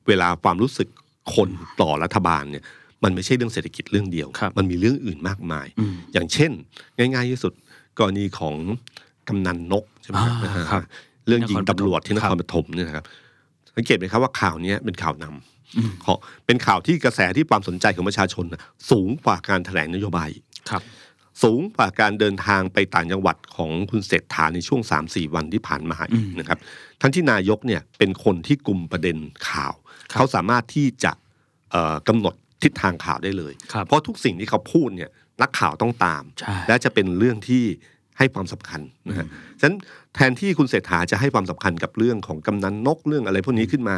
[0.09, 0.89] เวลาความรู้สึก
[1.35, 1.49] คน
[1.81, 2.65] ต่อรัฐบาลเนี่ย
[3.05, 6.53] มันไม่ใช่เรื่องเศรษฐกิจเรื่องเดียวครับมันมีเรื่องอื่นมากมายอืมอย่างเช่น
[6.99, 7.53] ง่าย ๆ ที่สุด
[7.99, 8.57] กรณีของ
[9.29, 10.83] กำนันนกใช่ไหมอ่าครับ
[11.27, 13.05] เรื่องยิงนครปฐมตำรวจที่นครัคบรปฐมเนี่ยนะครับ
[13.77, 15.56] สังเกตไหมครับว่าข่าวเนี้ยเป็นข่าวนำอืมขอ
[16.47, 20.83] เป็นข่าวที่กระแสที่ความสนใจของประชาชนน่ะสูงกว่าการแถลงนโยบายอีกครับ
[21.43, 26.59] สูงกว่าการเดินทางไปต่างจังหวัดของคุณเศรษฐาในช่วง 3-4 วันที่ผ่านมาอีกอืมนะครับ
[27.01, 29.17] ทั้งที่นายกเนี่ยเป็นคนที่กลุ่มประเด็น
[29.49, 29.75] ข่าว
[30.13, 31.13] ครับเขาสามารถที่จะ
[31.71, 35.11] เอ่อกำหนดทิศทางข่าวได้เลยครับเพราะทุกสิ่งที่เขาพูดเนี่ย
[35.43, 37.65] นักข่าวต้องตามใช่และจะเป็นเรื่องที่
[38.19, 39.27] ให้ความสำคัญนะฮะ
[39.61, 39.77] ฉะนั้น
[40.15, 43.97] แทนที่คุณเศรษฐาจะให้ความสำคัญกับเรื่องของกำนันนกเรื่องอะไรพวกนี้ขึ้นมา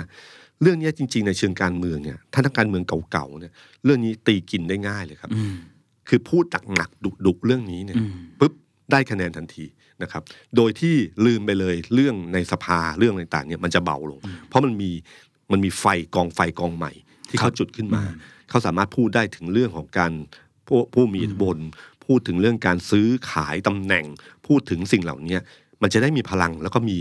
[0.62, 3.52] เรื่องเนี้ยจริง ๆ ในเชิงการเมืองเนี่ยถ้านักการเมืองเก่าๆเนี่ย
[3.84, 5.54] เรื่องนี้ตีกินได้ง่ายเลยครับอืม
[6.08, 6.44] คือพูด
[6.76, 8.52] หนักๆดุๆเรื่องนี้เนี่ยอืมปุ๊บ
[8.92, 9.66] ได้คะแนนทันที
[10.02, 10.22] นะครับ
[10.56, 10.94] โดยที่
[11.26, 14.90] ลืมไปเลยเรื่องในสภาเรื่องต่างๆเนี่ยมันจะเบาลง เพราะมันมี
[15.52, 15.84] มันมีไฟ
[16.14, 16.92] กองไฟกองใหม่
[17.28, 18.02] ที่เขาจุดขึ้นมา
[18.48, 20.12] เขาสามารถพูดได้ถึงเรื่องของการ
[20.66, 21.58] ผู้ผู้มีอิทธิพล
[22.06, 24.04] พูดถึงเรื่องการซื้อขายตำแหน่ง
[24.46, 25.38] พูดถึงสิ่งเหล่านี้
[25.82, 26.98] มันจะได้มีพลังแล้วก็มี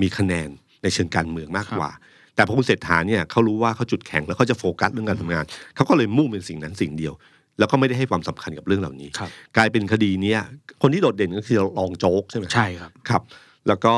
[0.00, 0.48] มีคะแนน
[0.82, 1.90] ในเชิงการเมืองมากกว่า
[2.38, 7.14] แต่พอคุณเศรษฐาเนี่ยเขารู้ว่าเขาจุดแข็งแล้วเขาจะโฟกัสเรื่องการทำงานเขาก็เลยมุ่งเป็นสิ่งนั้นสิ่งเดียว
[7.58, 10.40] แล้วก็ไม่ได้ให้ความสำคัญกับเรื่องเหล่านี้ครับกลายเป็นคดีเนี้ย
[10.82, 13.22] คนที่โดดเด่นก็คือรองโจ๊กใช่ไหมใช่ครับครับ
[13.68, 13.94] แล้วก็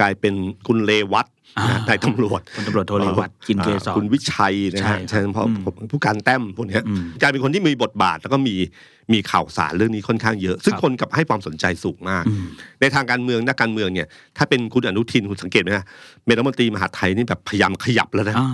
[0.00, 0.34] กลายเป็น
[0.66, 1.26] คุณเลวัต
[1.58, 8.54] อ่านะนายตำรวจพลตำรวจโทเรวัตกินเกสรอ่าคุณวิชัยนะใช่ฮะครับใช่เพราะอืมผมผู้การแต้มพวกเนี้ยอืมกลายเป็นคนที่มีบทบาทแล้วก็มี
[9.12, 12.44] มีข่าวสารเรื่องนี้ค่อนข้างเยอะ ซึ่งครับคนกับให้ความสนใจสูงมากอืม
[12.80, 14.06] ในทางการเมืองนักการเมืองเนี่ย
[14.36, 15.84] ถ้าเป็นคุณอนุทินคุณสังเกตไหมฮะ
[16.24, 18.50] เมนรัฐมนตรีมหาดไทยนี่แบบพยายามขยับแล้วนะอ่า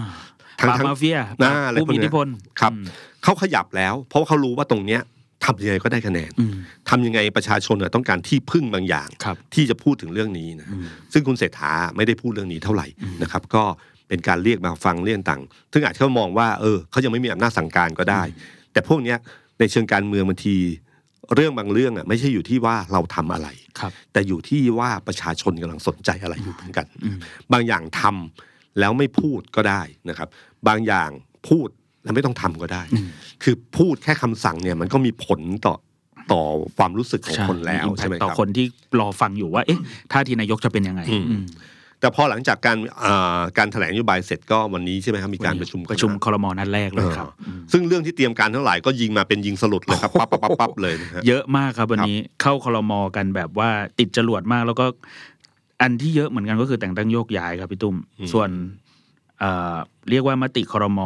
[0.60, 2.28] ทั้งปราบทั้งมาเฟียอ่าอะไรผู้พวกมีเนี้ยอิทธิพล
[2.60, 2.84] ครับอืม
[3.24, 5.00] เขาขยับแล้ว เพราะว่าเขารู้ว่าตรงเนี้ย
[5.44, 6.54] ทำยังไงก็ได้คะแนนอืม
[6.88, 12.86] ทำยังไงประชาชนเนี่ยต้องการที่พึ่งบางอย่างครับที่จะพูดถึงเรื่องนี้นะอืมซึ่งคุณเศรษฐาไม่ได้พูดเรื่องนี้เท่าไหร่
[13.22, 13.64] นะครับ ก็
[14.08, 15.42] เป็นการเรียกมาฟังเรื่องต่าง
[15.72, 18.22] ซึ่งอาจจะเขามองว่าเออเขายังไม่มีอำนาจสั่งการก็ได้
[18.72, 19.18] แต่พวกเนี้ย
[19.58, 20.56] ในเชิงการเมืองบางที
[21.34, 23.48] เรื่องบางเรื่องอะไม่ใช่อยู่ที่ว่าเราทำอะไร
[23.80, 27.18] ครับ แต่อยู่ที่ว่าประชาชนกำลังสนใจอะไรอยู่เหมือนกันอืม
[27.52, 30.28] บางอย่างทำแล้วไม่พูดก็ได้นะครับ
[30.68, 31.10] บางอย่าง
[31.48, 31.68] พูด
[32.08, 33.06] แล้วไม่ต้องทำก็ได้อืม
[33.42, 35.74] คือพูดแค่คำสั่งเนี่ยมันก็มีผลต่อ
[36.32, 36.42] ต่อ
[36.76, 38.66] ความรู้สึกของคนแล้วมี impact ใช่ไหมคต่อรับคนที่
[39.00, 39.78] รอฟังอยู่ว่า เอ๊ะ
[40.12, 41.44] ท่าทีนายกจะเป็นยังไงอืมอืม
[42.00, 53.68] แต่พอหลังจากการอ่าการแถลงนโยบายเสร็จก็วันนี้ใช่ไหมครับมีการประชุมประชุมกันครมนัดแรกเลยครับเออซึ่งเรื่องที่เตรียมการทั้งหลายก็ยิงมาเป็นยิงสลุดเลยครับปั๊บปั๊บปั๊บปั๊บเลยนะฮะเยอะมากครับวันนี้เข้าครมกันแบบว่า
[53.98, 54.86] ติดจรวดมากแล้วก็
[55.82, 58.50] อันที่เยอะเหมือนกันก็คือแต่งตั้งโยกย้ายครับพี่ตุ้มอืมส่วน
[59.40, 59.76] เอ่อ
[60.10, 61.00] เรียกว่ามติครม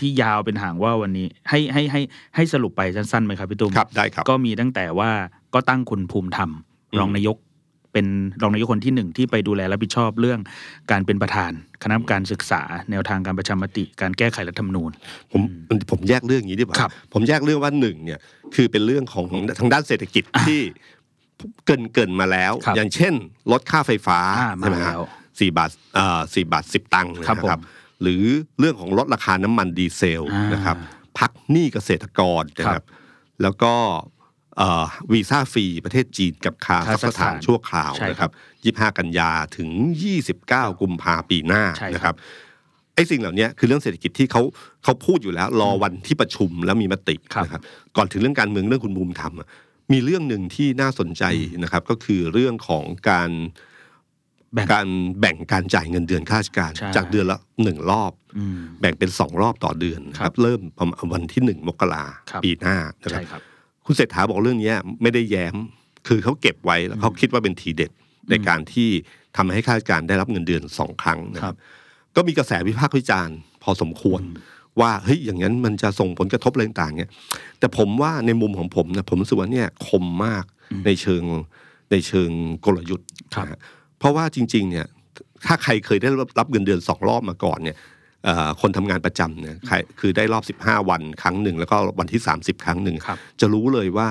[0.00, 2.00] ที่ยาวเป็นหางว่าววันนี้ ให้ให้ให้
[2.36, 5.10] ให้สรุปไปสั้นๆไหมครับพี่ตุ้มครับได้ครับก็มีตั้งแต่ว่า
[5.54, 6.50] ก็ตั้งคุณภูมิธรรม
[6.92, 7.36] อืมรองนายก
[7.92, 8.06] เป็น
[8.42, 10.40] รองนายกคนที่หนึ่งที่ไปดูแลรับผิดชอบเรื่อง
[10.90, 14.90] การเป็นประธาน คณะกรรมการศึกษา แนวทางการประชามติ การแก้ไขรัฐธรรมนูญ
[15.32, 15.42] ผม
[15.90, 18.20] ผมแยกเรื่องอย่างนี้ดีกว่าครับผมแยกเรื่องว่าหนึ่งเนี่ย
[18.54, 19.26] คือเป็นเรื่องของ
[19.58, 20.60] ทางด้านเศรษฐกิจที่
[21.66, 23.14] เกินเกินมาแล้วครับอย่างเช่น
[23.52, 25.02] ลดค่าไฟฟ้าอ่าใช่ไหมมาฮะแล้ว
[25.40, 27.60] สี่บาทเอ่อสี่บาทสิบตังค์นะคครัรับบผม
[28.02, 28.24] หรือ
[28.58, 30.76] เรื่องของลดราคาน้ำมันดีเซลอ่านนะครับ
[31.18, 32.84] พักหนี้เกษตรกรนะครับ
[33.42, 33.74] แล้วก็
[34.58, 38.30] เอ่อวีซ่าฟรีประเทศจีนกับคาคาซัซัคคสสถาถานนชั่วคราวใช่นะคครัรับ
[38.80, 39.68] บ25 กันยาถึง
[40.22, 42.14] 29 กุมภาปีหน้าใช่ครับนะครับ
[42.94, 44.42] ไอ้สิ่งเหล่านี้คือเรื่องเศรษฐกิจที่เขา
[44.84, 47.62] เขาพูดอยู่แล้ว รอวันที่ประชุมแล้วมีมติครับนะครับ
[47.96, 49.48] ก่อนถึงเรื่องการเมืองเรื่องคุณบูมทำอะ
[49.92, 51.24] มีเรื่องหนึ่งที่น่าสนใจ
[51.62, 53.30] นะครับ ก็คือเรื่องของการ
[54.54, 54.86] แบ่งการ
[55.20, 63.42] แบ่งการจ่ายเงินเดือนข้าราชการ ใช่จากเดือนละหนึ่งรอบ อืมแบ่งเป็นสองรอบต่อเดือนนะคครัรับบเริ่มประมาณวันที่หนึ่งมกราครับ ปีหน้านะครัใช่บครับ
[63.86, 65.56] คุณเศรษฐาบอกเรื่องเนี้ยไม่ได้แย้ม
[66.08, 67.90] คือเขาเก็บไว้แล้วเขาคิดว่าเป็นทีเด็ด
[68.30, 68.88] ในการที่
[69.36, 71.58] ทำให้ข้าราชการได้รับเงินเดือนสองครั้งนะคครัรับบ
[72.16, 74.22] ก็มีกระแสวิพากษ์วิจารณ์พอสมควร
[74.80, 77.10] ว่าเฮ้ยอย่างนั้นมันจะส่งผลกระทบอะไรต่างๆเนี่ย
[77.58, 80.44] แต่ผมว่าในมุมของผมนะผมรู้สึกว่าเนี่ยคมมาก
[80.86, 81.22] ในเชิง
[81.90, 82.30] ในเชิง
[82.64, 83.58] กลยุทธ์ครับ นะฮะ
[84.02, 84.86] เพราะว่าจริงๆเนี่ย
[85.46, 87.76] ถ้าใครเคยได้รับเงินเดือนสองรอบมาก่อนเนี่ย
[88.24, 94.08] เอ่อคนทำงานประจำเนี่ยใครคือได้รอบ 15 วันครั้งหนึ่งแล้วก็วันที่ 30 ครั้งหนึ่งครับจะรู้เลยว่า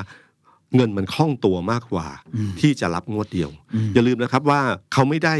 [0.75, 4.62] เงินมันคล่องตัวมากกว่าอืมที่จะรับงวดเดียวอืมอย่าลืมนะครับว่า
[4.93, 5.36] เขาไม่ได้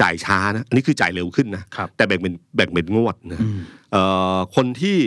[0.00, 3.58] จ่ายช้านะอันนี้คือจ่ายเร็วขึ้นนะครับแต่แบ่งเป็นแบ่งเป็นงวดนะอืม
[3.92, 4.02] เอ่
[4.34, 4.98] อคนที่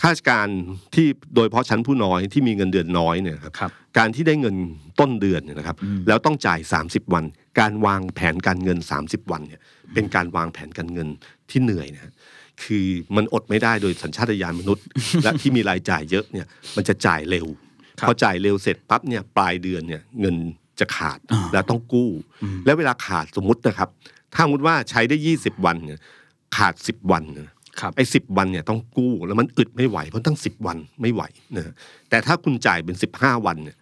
[0.00, 0.48] ข้าราชการ
[0.94, 4.54] ที่โดยเฉพาะชั้นผู้น้อยที่มีเงินเดือนน้อยเนี่ยครับครับการที่ได้เงิน
[5.00, 7.24] ต้นเดือนเนี่ยนะครับอืมแล้วต้องจ่าย 30 วัน
[7.58, 9.60] การวางแผนการเงิน 30 วันเนี่ย
[9.94, 11.08] เป็นการวางแผนการเงิน
[11.50, 12.12] ที่เหนื่อยนะฮะ
[12.62, 14.84] คือมันอดไม่ได้โดยสัญชาตญาณมนุษย์
[15.22, 17.46] และที่มีรายจ่ายเยอะเนี่ยมันจะจ่ายเร็ว
[18.00, 20.36] ครับพอจ่ายเร็วเสร็จปั๊บเนี่ยปลายเดือนเนี่ยเงิน
[20.80, 22.10] จะขาดอ่าแล้วต้องกู้
[22.42, 23.88] อืมแล้วเวลาขาดสมมตินะครับ
[24.34, 26.00] ถ้าสมมติว่าใช้ได้ยี่สิบวันเนี่ย
[26.56, 27.48] ขาดสิบวันนะ
[27.80, 31.22] ครับไอ้สิบวันเนี่ยต้องกู้แล้วมันอึดไม่ไหวเพราะตั้งสิบวันไม่ไหว
[31.56, 31.72] นะ
[32.10, 33.76] แต่ถ้าคุณจ่ายเป็นสิบห้าวันเนี่ย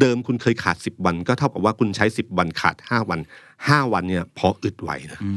[0.00, 3.20] เดิมคุณเคยขาดสิบวัน ก็เท่ากับว่าคุณใช้สิบวันขาดห้าวัน
[3.68, 5.30] ห้าวันเนี่ยพออึดไหวนะอื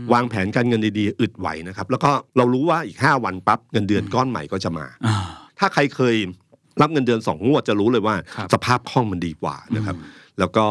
[0.00, 5.16] มวางแผนการเงินดีๆอึดไหวนะครับ แล้วก็เรารู้ว่าอีกห้าวันปั๊บเงินเดือนก้อนใหม่ก็จะมาอ่า
[5.58, 6.16] ถ้าใครเคย
[6.80, 9.96] รับเงินเดือนสองงวดจะรู้เลยว่าครับสภาพคล่องมันดีกว่านะครับ
[10.38, 10.66] แล้วก็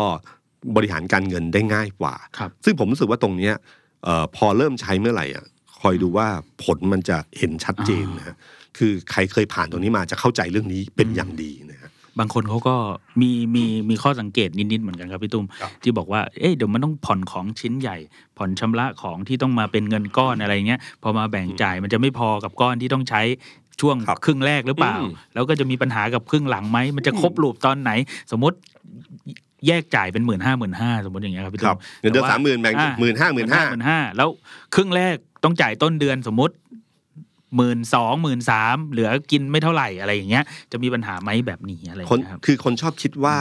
[0.75, 3.53] บริหารการเงินได้ง่ายกว่าครับซึ่งผมรู้สึกว่าตรงเนี้ย
[4.03, 5.45] เอ่อพอเริ่มใช้เมื่อไหร่อะ
[5.81, 6.27] คอยดูว่า
[6.63, 8.35] ผลมันจะเห็นชัดเจนนะฮะ
[8.77, 11.72] คือใครเคยผ่านตรงนี้มาจะเข้าใจเรื่องนี้เป็นอย่างดีนะฮะ
[12.19, 12.75] บางคนเขาก็
[13.21, 17.97] มีมีมีข้อสังเกตนิดๆเหมือนกันครับพี่ตุ้มครับที่บอกว่าเอ๊ะเดี๋ยวมันต้องผ่อนของชิ้นใหญ่
[18.37, 23.21] ผ่อนชำระของที่ต้องมาเป็นเงินก้อนอะไรเงี้ยพอมาแบ่งจ่ายมันจะไม่พอกับก้อนที่ต้องใช้
[23.81, 27.91] ช่วงครับครึ่งแรกหรือเปล่าอืมแล้วก็จะมีปัญหากับครึ่งหลังไหมมันจะครบรูปตอนไหน
[28.31, 28.57] สมมติ
[29.67, 34.29] แยกจ่ายเป็นหมื่นห้าหมื่นห้าสมมติอย่างเงี้ยครับพี่ครัตุ้บมเงินเดือนแต่ว่สามหมื่นแบ่งอ่หมื่นห้าหมื่นห้าหมื่นห้าแล้ว
[34.75, 36.53] ครึ่งแรกต้องจ่ายต้นเดือนสมมติ
[37.57, 43.37] หมื่นสองหมื่นสามเหลือกินไม่เท่าไหร่อะไรอย่างเงี้ย จะมีปัญหาไหมแบบนี้อะไรอย่างคนเงี้ยครับคือคนชอบคิดว่า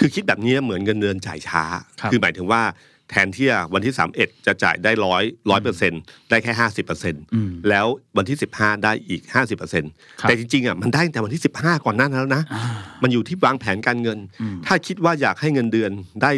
[0.00, 1.62] คือคิดแบบนี้เหมือนเงินเดือนจ่ายช้า
[2.00, 2.62] ครับอหมายถึงว่า
[3.10, 5.92] แทนที่วันที่สามเอ็ดจะจ่ายได้ร้อยร้อยเปอร์เซ็น
[6.30, 7.86] ได้แค่ห้าสิบเปอร์เซ็นอืมแล้ว
[8.16, 9.84] วันที่สิบห้าได้อีกห้าสิบเปอร์เซ็น
[10.20, 12.62] ครับแต่จริงๆอะมันได้ตั้งแต่วันที่สิบห้าก่อนหน้านั้นแล้วนะอ่า
[13.02, 15.90] มันอยู่ที่วางแผนการเงินอืมถ้าคิดว่าอยากให้เงินเดือน
[16.22, 16.30] ได้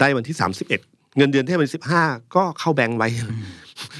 [0.00, 0.80] ได้วันที่สามสิบเอ็ด
[1.18, 2.02] เงินเดือนที่วันสิบห้า
[2.36, 3.08] ก็เข้าแบงก์ไว้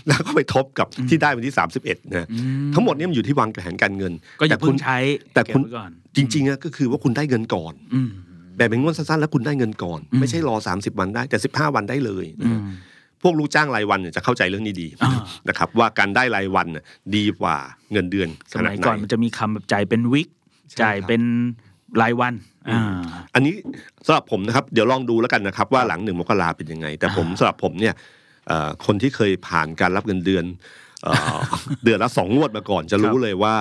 [0.09, 2.39] แล้วก็ไปทบกับที่ได้วันที่สามสิบเอ็ดนะอื
[2.75, 4.99] ทั้งหมดเนี้มันอยู่ที่วางแผนการเงิน ก็อย่าแต่เพิ่คุณงใช้
[5.35, 8.11] แต่คุณเก็บไว้ก่อนจริงๆอะก็คือว่าคุณได้เงินก่อนอืม
[8.57, 12.71] แบบเป็นงวดสั้นๆแล้วคุณได้เงินก่อนอืมไม่ใช่รอ 30 วันได้แต่ 15 วันได้เลยนะอืฮะม
[13.23, 15.13] พวกลูกจ้างรายวันเนี่ยจะเข้าใจเรื่องนี้ดีอ่า
[15.49, 16.85] นะครับว่าการได้รายวันน่ะ
[17.17, 17.57] ดีกว่า
[17.93, 20.29] เงินเดือนสมัยก่อนขาดไหมันจะมีคำแบบจ่ายเป็นวิก
[20.71, 21.23] ใช่จ่ายเป็น
[22.01, 22.35] รายวัน
[22.69, 23.55] อืมอ่าอันนี้
[24.07, 28.01] สำหรับผมนะครับ เดี๋ยวลองดูแล้วกันนะครับ ว่าหลังหนึ่งมกราเป็นยังไง แต่ผมอ่าสำหรับผมเนี่ยเอ่อ
[28.87, 30.45] คนที่เคยผ่านการรับเงินเดือน
[31.05, 31.39] เอ่อ
[31.85, 33.55] เดือนละสองงวดมาก่อนจะรู้เลยว่า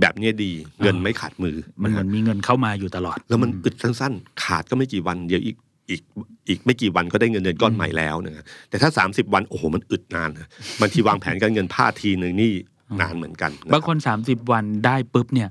[0.00, 5.56] แบบเนี้ยดีเงินไม่ขาดมือ มันเหมือนมีเงินเข้ามาอยู่ตลอด แล้วมันอึดสั้นๆ ขาดก็ไม่กี่วันเดี๋ยวอีก
[5.90, 6.02] อีก
[6.48, 10.48] อีกไม่กี่วันก็ได้เงินเดือนก้อนใหม่แล้วนะแต่ถ้า 30 วันโอ้โหมันอึดนานนะ
[10.80, 12.52] บางทีวางแผนการเงินพลาดทีหนึ่งนี่
[13.00, 15.48] นานเหมือนกันนะบางคนสามสิบวันได้ปุ๊บเนี่ย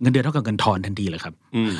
[0.00, 1.70] เงินเดือนเท่ากับเงินทอนทันทีเลยครับอืม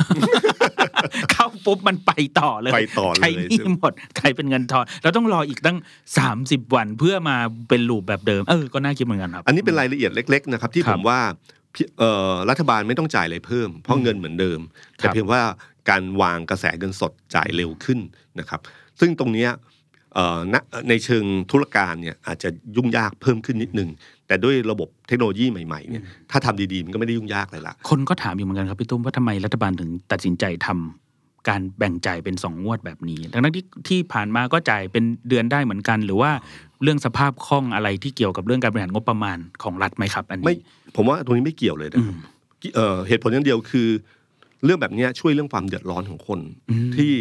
[1.33, 5.79] เข้าปุ๊บมันไปต่อเลยไปต่อเลยใช้หนี่หมดใครเป็นเงินทอนเราต้องรออีกตั้ง
[6.19, 7.37] สามสิบวันเพื่อมา
[7.69, 11.21] เป็นลูปแบบเดิมเออก็น่าคิดเหมือนกันครับ อันนี้เป็นรายละเอียดเล็ก ๆ นะครับ ที่ครัผบมว่า
[11.75, 15.41] พี่เอ่อรัฐบาลไม่ต้องจ่ายอะไรเพิ่ม เพราะเงินเหมือนเดิมครัแต่บเพียงว่า
[15.91, 17.99] การวางกระแสเงินสดจ่ายเร็วขึ้น
[18.39, 18.61] นะครับ
[19.01, 19.51] ซึ่งตรงเนี้ย
[20.15, 20.55] เอ่อณ
[20.89, 23.91] ในเชิงธุรการเนี่ยอาจจะยุ่งยากเพิ่มขึ้นนิดนึง
[24.29, 36.31] แต่ด้วยระบบเทคโนโลยีใหม่ๆเนี่ยถ้าทำดีๆ มันก็ไม่ได้ยุ่งยากเลยละคนก็ถามอยู่เหมือนกันครับพี่ตุ้มว่าทำไมรัฐบาลถึงตัดสินใจทำการแบ่งจ่ายเป็นสองงวดแบบนี้ทั้งนั้นที่ที่ผ่านมาก็จ่ายเป็นเดือนได้เหมือนกัน หรือว่า
[36.83, 40.63] เรื่องสภาพคล่องอะไรที่เกี่ยวกับเรื่องการบริหารงบประมาณของรัฐไหมครับ อันไม่นี้
[40.97, 42.19] ผมว่าตรงนี้ไม่เกี่ยวเลยนะอืครับม
[42.75, 43.89] เอ่อเหตุผลอย่างเดียวคือ
[44.65, 47.13] เรื่องแบบเนี้ยช่วยเรื่องความเดือดร้อนของคนอืมที่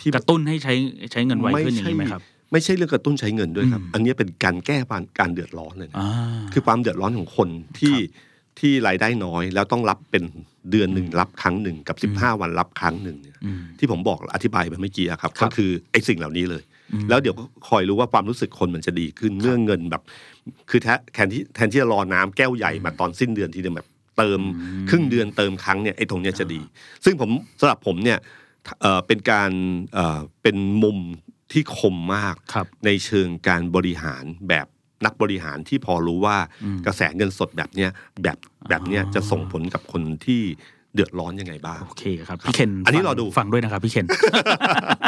[0.00, 0.74] ที่กระตุ้นให้ใช้
[1.12, 6.08] ใช้เงินไวขึ้นอย่างนี้ไหมครับ ไม่ใช่เรื่องกระตุ้นใช้เงินด้วยครับอืมอันนี้เป็นการแก้ปัญการเดือดร้อนเลยนะอ่า
[6.52, 10.24] คือความเดือดร้อนของคนที่ครับที่รายได้น้อย แล้วต้องรับเป็น
[10.70, 20.02] เดือนหนึ่งรับครั้งหนึ่งกับสิบห้าวันรับครั้งหนึ่งเนี่ยอืมที่ผมบอกอธิบายไปเมื่อกี้อะครับครัก็บคือไอ้สิ่งเหล่านี้เลยอืมแล้วเดี๋ยวก็คอยรู้ว่าความรู้สึกคนมันจะดีขึ้นเมื่อเงินแบบ
[20.70, 26.60] คือแทแทนที่แทนที่จะรอน้ำแก้วใหญ่มาตอนสิ้นเดือนทีเดียวแบบเติมอืมครึ่งเดือนเติมครั้งเนี่ยไอ้ตรงเนี้ยจะดี
[27.04, 27.30] ซึ่งผม
[27.60, 28.18] สำหรับผมเนี่ย
[28.80, 29.50] เอ่อเป็นการ
[29.94, 30.98] เอ่อเป็นมุม
[31.54, 34.66] ที่คมมากครับในเชิงการบริหารแบบ
[35.04, 37.90] นักบริหารที่พอรู้ว่าอืมกระแสเงินสดแบบเนี้ย
[38.22, 38.38] แบบ
[38.68, 40.42] แบบเนี้ยอ๋อจะส่งผลกับคนที่
[40.94, 44.06] เดือดร้อนยังไงบ้างโอเคครับพี่เคนอันนี้ฟังรอดูฟังด้วยนะครับพี่เคน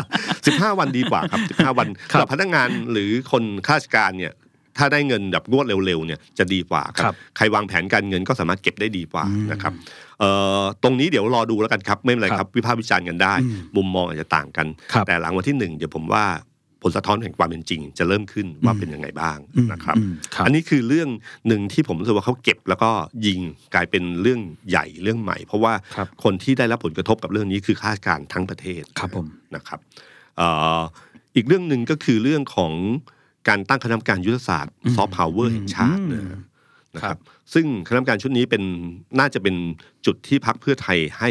[0.08, 4.32] 15วันดีกว่าครับ15วันครับสำหรับพนักงานหรือคนข้าราชการเนี่ย
[4.78, 9.72] ถ้าได้เงินแบบงวดเร็วๆเนี่ยจะดีกว่าคครัรับบใครวางแผนการเงินก็สามารถเก็บได้ดีกว่าอืมนะครับ
[10.20, 16.24] เอ่อตรงนี้เดี๋ยวรอดูแล้วกันครับไม่เป็นไรครับครับวิพากษ์วิจารณ์กันได้อืมมุมมองอาจจะต่างกันครับแต่หลังวันที่หนึ่งเดี๋ยวผมว่า
[16.82, 21.08] ผลสะท้อนแห่งความเป็นจริง จะเริ่มขึ้นว่าเป็นยังไงบ้างอืมนะครับอืมครับ อันนี้คือเรื่อง
[21.48, 22.90] หนึ่งที่ผมรู้สึกว่าเขาเก็บแล้วก็
[23.26, 23.40] ยิง
[23.74, 29.78] กลายเป็นเรื่องใหญ่เรื่องใหม่ เพราะว่าครับคนที่ได้รับผลกระทบกับเรื่องนี้คือข้าราชการทั้งประเทศครับผมนะครับ
[30.36, 30.80] เอ่อ
[31.36, 32.72] อีกเรื่องหนึ่งก็คือเรื่องของ
[33.48, 36.40] การตั้งคณะกรรมการยุทธศาสตร์อืมซอฟต์พาวเวอร์แห่งชาติอืมนะ
[36.94, 37.20] นะคครัรับบ
[37.54, 38.62] ซึ่งคณะกรรมการชุดนี้เป็น
[39.18, 39.56] น่าจะเป็น
[40.06, 41.30] จุดที่พรรคเพื่อไทยให้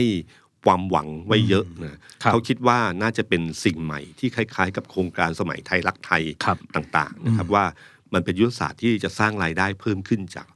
[0.65, 1.91] ความหวังไว้เยอะนะ
[2.23, 7.65] ครับเขาคิดว่าน่าจะเป็นสิ่งใหม่ที่คล้าย ๆ กับโครงการสมัยไทยรักไทยครับต่างๆนะครับว่า
[8.13, 10.47] มันเป็นยุทธศาสตร์ที่จะสร้างรายได้เพิ่มขึ้นจาก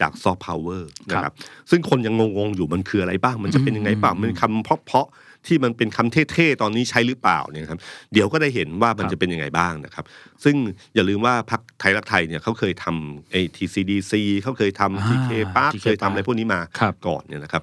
[0.00, 1.32] จากซอฟต์พาวเวอร์นะครับ
[1.70, 7.80] ซึ่งคนยังงงๆอยู่มันคืออะไรบ้าง มันจะเป็นยังไงบ้างมันคำเพราะๆ ที่มันเป็นคำเท่ๆตอนนี้ใช้หรือเปล่าเนี่ยครับ
[8.12, 10.04] เดี๋ยวก็ได้เห็นว่ามันจะเป็นยังไงบ้างนะครับ
[10.44, 10.56] ซึ่ง
[10.94, 17.62] อย่าลืมว่าพรรคไทยรักไทยเนี่ยเขาเคยทำไอ้ TCDC เขาเคยทำ TK Park เคยทำอะไรพวกนี้มาครับก่อนเนี่ยนะครับ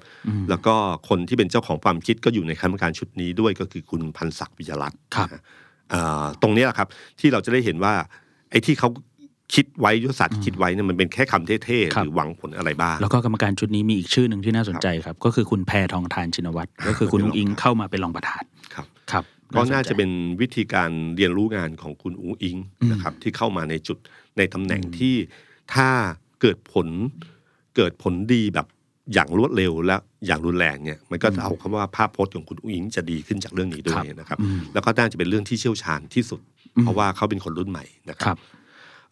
[0.50, 0.74] แล้วก็
[1.08, 5.42] คนที่เป็นเจ้าของความคิดก็อยู่ในคณะกรรมการชุดนี้ด้วยก็คือคุณพันศักดิ์วิยรัตน์ครับนะฮะ
[5.92, 6.88] อ่าตรงเนี้ยแหละครับ
[7.20, 7.94] ที่เราจะได้เห็นว่า
[8.50, 8.88] ไอ้ที่เขา
[9.54, 18.42] คิดไว้ยุทธศาสตร์ที่คิดไว้เนี่ยมันเป็นแค่คำเท่ๆครัหบรือหวังผลอะไรบ้าง แล้วก็กรรมการชุดนี้มีอีกชื่อหนึ่งที่น่าสนใจครับ ก็คือคุณแพทองทานชินวัตรก็คือคุณนุ้งอิงเข้ามาเป็นรองประธาน
[18.74, 22.56] ครับครับก็น่าสจะเป็นวิธีการเรียนรู้งานของคุณอุ้งอิง
[22.92, 23.98] นะครับที่เข้ามาในจุด
[24.38, 25.14] ในตำแหน่งที่
[25.74, 25.88] ถ้า
[26.40, 26.88] เกิดผล
[27.76, 28.66] เกิดผลดีแบบ
[29.14, 36.40] อย่างรวดเร็วและอย่างรุนแรงเนี่ยมันก็จะเอาคำว่าภาพพจน์ของคุณอุ้งอิงจะดีขึ้นจากเรื่องนี้ด้วยนะครับอืมแล้วก็น่าจะเป็นเรื่องที่เชี่ยวชาญที่สุด
[36.82, 38.63] เพราะว่าเขาเป็นคนรุ่นใหม่นะคครัรับบเ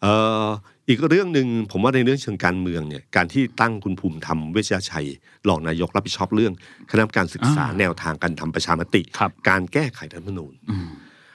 [0.05, 0.13] อ่
[0.45, 0.47] อ
[0.89, 5.07] อีกเรื่องหนึ่งผมว่าในเรื่องเชิงการเมืองเนี่ยการที่ตั้งคุณภูมิธรรมเวชยชัย
[5.47, 6.53] รองนายกรับผิดชอบเรื่อง
[6.89, 10.87] คณะกรรมการศึกษาอ่าแนวทางการทำประชามติครับการแก้ไขรัฐธรรมนูญอืม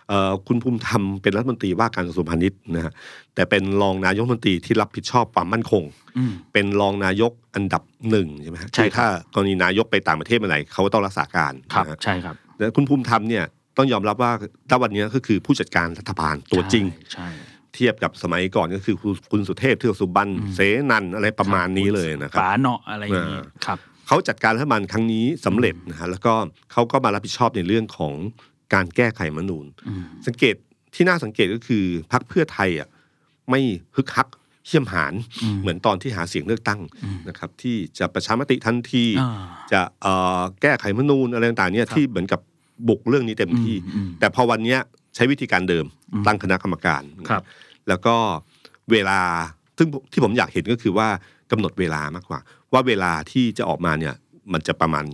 [0.09, 2.93] เอ่อคุณภูมิธรรมเป็นรัฐมนตรีว่าการกระทรวงพาณิชย์นะฮะ
[3.35, 5.83] แต่เป็นรองนายกรัฐมนตรีที่รับผิดชอบความมั่นคง
[6.19, 13.45] อืมเป็นรองนายกอันดับหนึ่งใช่ไหมฮะใช่คือครับถ้ากรณีนายกไปต่างประเทศเมื่อไหร่เขาก็ต้องรักษาการครับนะฮะใช่ครับแล้วคุณภูมิธรรมเนี่ย
[13.77, 14.33] ต้องยอมรับว่า
[14.69, 17.29] ถ้าวันนี้ก็คือผู้จัดการรัฐบาลตัวจริงใช่
[17.79, 20.61] เทียบกับสมัยก่อนก็คือคุณคุณสุเทพเทือกสุบรรณเส
[20.91, 26.35] นันอะไรประมาณนี้เลยนะครับฝาเนาะอะไรอย่างนี้อ่าครับเขาจัดการรัฐบาลครั้งนี้สำเร็จนะฮะแล้วก็
[26.73, 28.15] เขาก็มารับผิดชอบในเรื่องของ
[28.75, 30.55] การแก้ไขรัฐธรรมนูญอืมสังเกต
[30.95, 32.89] ที่น่าสังเกตก็คือพรรคเพื่อไทยอะ
[33.51, 33.61] ไม่
[33.97, 34.29] ฮึกฮัก
[34.67, 39.31] เขี่ยมหานอืมเหมือนตอนที่หาเสียงเลือกตั้งอืมนะครับที่จะประชามติทันทีอ่า
[39.73, 42.41] จะเอ่อแก้ไขรัฐธรรมนูญอะไรต่างๆเนี่ยครับที่เหมือนกับ
[42.89, 44.81] บุกเรื่องนี้เต็มที่อืมอืมแต่พอวันเนี้ย
[45.15, 47.43] ใช้วิธีการเดิมอืมตั้งคณะกรรมการครับ
[47.89, 48.15] แล้วก็
[48.93, 49.21] เวลา
[49.79, 51.09] ซึ่งที่ผมอยากเห็นก็คือว่า
[51.51, 52.41] กำหนดเวลามากกว่า
[52.73, 54.15] ว่าเวลาที่จะออกมาเนี่ย
[54.53, 55.05] มันจะประมาณ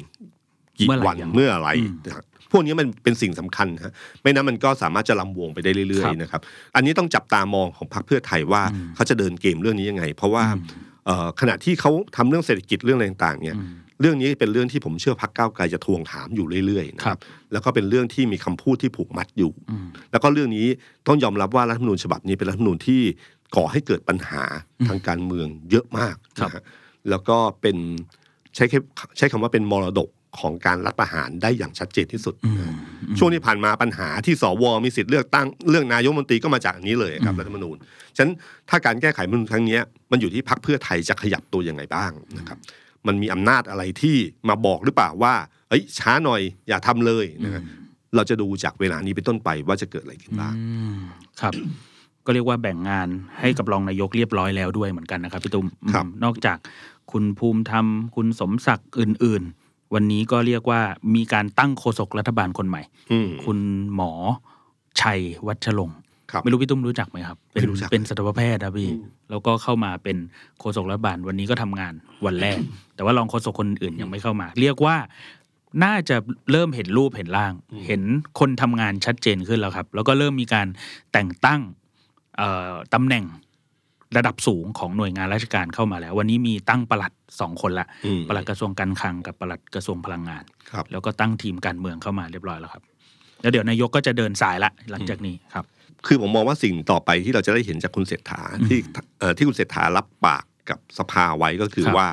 [0.79, 6.41] กี่เมื่อไหร่วันยังเมื่ออะไรอืมนะครับพวกนี้มันเป็นสิ่งสำคัญฮะไม่นั้นมันก็สามารถจะลำวงไปได้เรื่อครัยบๆนะครับ
[6.75, 10.63] อันนี้ต้องจับตามองของพรรคเพื่อไทยว่าอืมเขาจะเดินเกมเรื่องนี้ยังไง เพราะว่าอืม
[11.07, 13.69] เอ่อขณะที่เขาทำเรื่องเศรษฐกิจเรื่องอะไรต่างๆเนี่ยอืม
[14.01, 17.21] เรื่องนี้เป็นเรื่องที่ผมเชื่อพรรคก้าวไกลจะทวงถามอยู่เรื่อยๆนะคครัรับบ
[17.53, 20.67] แล้วก็เป็นเรื่องที่มีคำพูดที่ผูกมัดอยู่อืมแล้วก็เรื่องนี้
[21.07, 23.01] ต้องยอมรับว่ารัฐธรรมนูญฉบับนี้เป็นรัฐธรรมนูญที่
[23.57, 24.43] ก่อให้เกิดปัญหา
[24.89, 26.63] ทางการเมืองเยอะมากครับนะฮะ
[27.11, 27.77] แล้วก็เป็น
[28.55, 28.79] ใช้แค่
[29.19, 30.09] ใช้คำว่าเป็นมรดก
[30.41, 32.75] ของการรัฐประหารได้อย่างชัดเจนที่สุดอืมนะฮะ
[33.19, 37.77] ช่วงที่ผ่านมาปัญหาที่สวมีสิทธิ์เลือกตั้งเรื่องนายกรัฐมนตรีก็มาจากอันนี้เลยครับอืมรัฐธรรมนูญ
[38.17, 38.33] ฉะนั้น
[38.71, 42.59] ถ้าการแก้ไขรัฐธรรมนูญครั้งเนี้ยมันอยู่ที่พรรคเพื่อไทยจะขยับตัวยังไงบ้างนะครับ
[43.07, 44.17] มันมีอำนาจอะไรที่
[44.49, 45.35] มาบอกหรือเปล่าว่า
[45.69, 47.63] เอ้ยช้าหน่อยอย่าทำเลยนะครับ
[48.15, 50.65] เราจะดูจากเวลานี้เป็นต้นไปว่าจะเกิดอะไรขึ้นบ้างอื
[50.97, 50.99] ม
[51.41, 51.53] ครับ
[52.27, 53.09] ก็เรียกว่าแบ่งงาน
[53.41, 56.59] ให้กับรองนายกเรียบร้อยแล้วด้วยเหมือนกันนะครับพี่ตุ้มครับอืมนอกจาก
[57.13, 57.87] คุณภูมิธรรม
[58.17, 60.81] คุณสมศักดิ์อื่น ๆ วันนี้ก็เรียกว่า
[61.15, 63.59] มีการตั้งโฆษกรัฐบาลคนใหม่อืมคุณ
[63.95, 64.13] หมอ
[65.01, 66.04] ชัยวัชรงค์ครับ
[66.43, 70.17] ไม่รู้พี่ตุ้มรู้จักไหมครับ เป็นไม่รู้จักเป็นสัตวแพทย์นะพี่อืมแล้วก็เข้ามาเป็น
[70.59, 71.93] โฆษกรัฐบาลวันนี้ก็ทำงาน
[72.27, 72.59] วันแรก
[72.95, 74.97] แต่ว่ารองโฆษกคนอื่นยังไม่เข้ามา เรียกว่า
[75.85, 76.17] น่าจะ
[76.51, 77.53] เริ่มเห็นรูปเห็นร่าง
[77.87, 78.03] เห็น
[78.41, 80.67] คนทำงานชัดเจนขึ้นแล้วครับ แล้วก็เริ่มมีการ
[81.13, 81.61] แต่งตั้ง
[82.37, 83.25] เอ่อตำแหน่ง
[84.17, 92.83] ระดับสูงของหน่วยงานราชการเข้ามาแล้ว วันนี้มีตั้งปลัดสองคนละอืมปลัดกระทรวงการคลังกับปลัดกระทรวงพลังงานครับแล้วก็ตั้งทีมการเมืองเข้ามาเรียบร้อยแล้วครับ
[93.43, 95.65] แล้วเดี๋ยวนายกก็จะเดินสายละหลังจากนี้ครับ
[96.07, 98.79] คือผมมองว่าสิ่งต่อไปที่เราจะได้เห็นจากคุณเศรษฐาที่
[99.21, 102.09] เอ่อที่คุณเศรษฐารับปากกับสภาไว้ก็คือครับว่า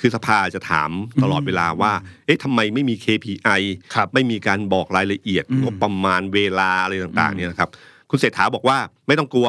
[0.00, 0.90] คือสภาจะถาม
[1.22, 1.92] ตลอดเวลาว่า
[2.26, 3.60] เอ๊ะทำไมไม่มี KPI
[3.94, 7.70] ครับไม่มีการบอกรายละเอียดอืมงบประมาณเวลาอะไรต่างๆเนี่ยนะครับ
[8.10, 9.48] คุณเศรษฐาบอกว่าไม่ต้องกลัว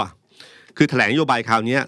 [0.77, 1.82] คือแถลงนโยบายคราวเนี้ย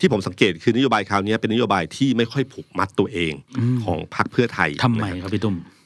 [0.00, 5.79] ที่ผมสังเกตคือนโยบายคราวเนี้ยเป็นนโยบายที่ไม่ค่อยผูกมัดตัวเองอืมของพรรคเพื่อไทยทำไมนะครับครับพี่ตุ้มเอ่อ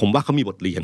[0.00, 0.82] ผมว่าเขามีบทเรียน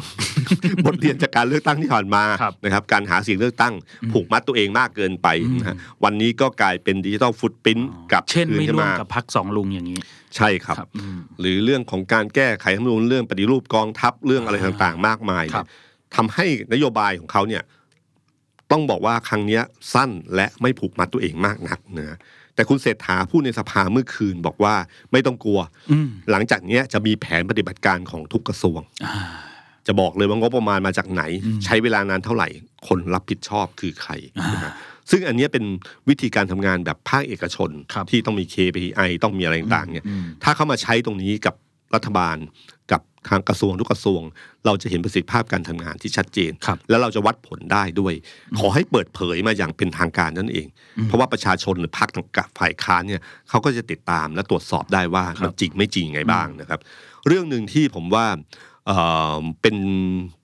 [0.87, 3.75] บทเรียนจากการเลือกตั้งที่ผ่านมาครับนะครับการหาเสียงเลือกตั้ง
[4.13, 7.79] ผูกมัดตัวเองมากเกินไปอืมนะฮะวันนี้ก็กลายเป็นดิจิทัลฟุตปิ้น
[8.13, 9.99] กลับเช่นคืนไม่ขึ้นร่วมมากับพักสองลุงอย่างนี้
[10.37, 15.67] ใช่ครับอืมหรือเรื่องของการแก้ไขรัฐธรรมนูญเรื่องปฏิรูปกองทัพเรื่องอะไรอ่าต่างๆ มากมายครับ
[16.17, 17.63] ทำให้นโยบายของเขาเนี่ย
[18.71, 19.63] ต้องบอกว่าครั้งเนี้ย
[19.95, 22.19] สั้นและไม่ผูกมัดตัวเองมากนักนะฮะ
[22.55, 24.75] แต่คุณเศรษฐาพูดในสภาเมื่อคืนบอกว่า
[25.13, 29.15] ไม่ต้องกลัวอืมหลังจากเนี้ยจะมีแผนปฏิบัติการของทุกกระทรวงอ่า
[29.87, 32.49] จะบอกเลยว่างบประมาณมาจากไหนอืมใช้เวลานานเท่าไหร่
[32.89, 34.73] คนรับผิดชอบคือใครอ่านนะฮะ
[35.11, 35.65] ซึ่งอันเนี้ยเป็น
[36.09, 41.55] วิธีการทำงานแบบภาคเอกชนครับที่ต้องมี KPI ต้องมีอะไรต่างๆเนี่ยอืมถ้าเข้ามาใช้ตรงนี้กับ
[41.95, 42.74] รัฐบาลกับ
[43.29, 44.23] ทางกระทรวงทุกกระทรวง
[44.67, 48.15] เราจะเห็นประสิทธิภาพการทำงานที่ชัดเจนครับแล้วเราจะวัดผลได้ด้วย
[48.59, 50.67] ขอให้เปิดเผยมาอย่างเป็นทางการนั่นเอง
[51.05, 56.81] เพราะว่าประชาชนหรือพรรคต่างๆฝ่ายค้านเนี่ยเขาก็จะติดตามและตรวจสอบได้ว่าครับมันจริงไม่จริงยังไงบ้างนะครับ
[57.29, 58.27] เรื่องหนึ่งที่ผมว่า
[58.87, 58.99] เอ่
[59.41, 59.77] อเป็น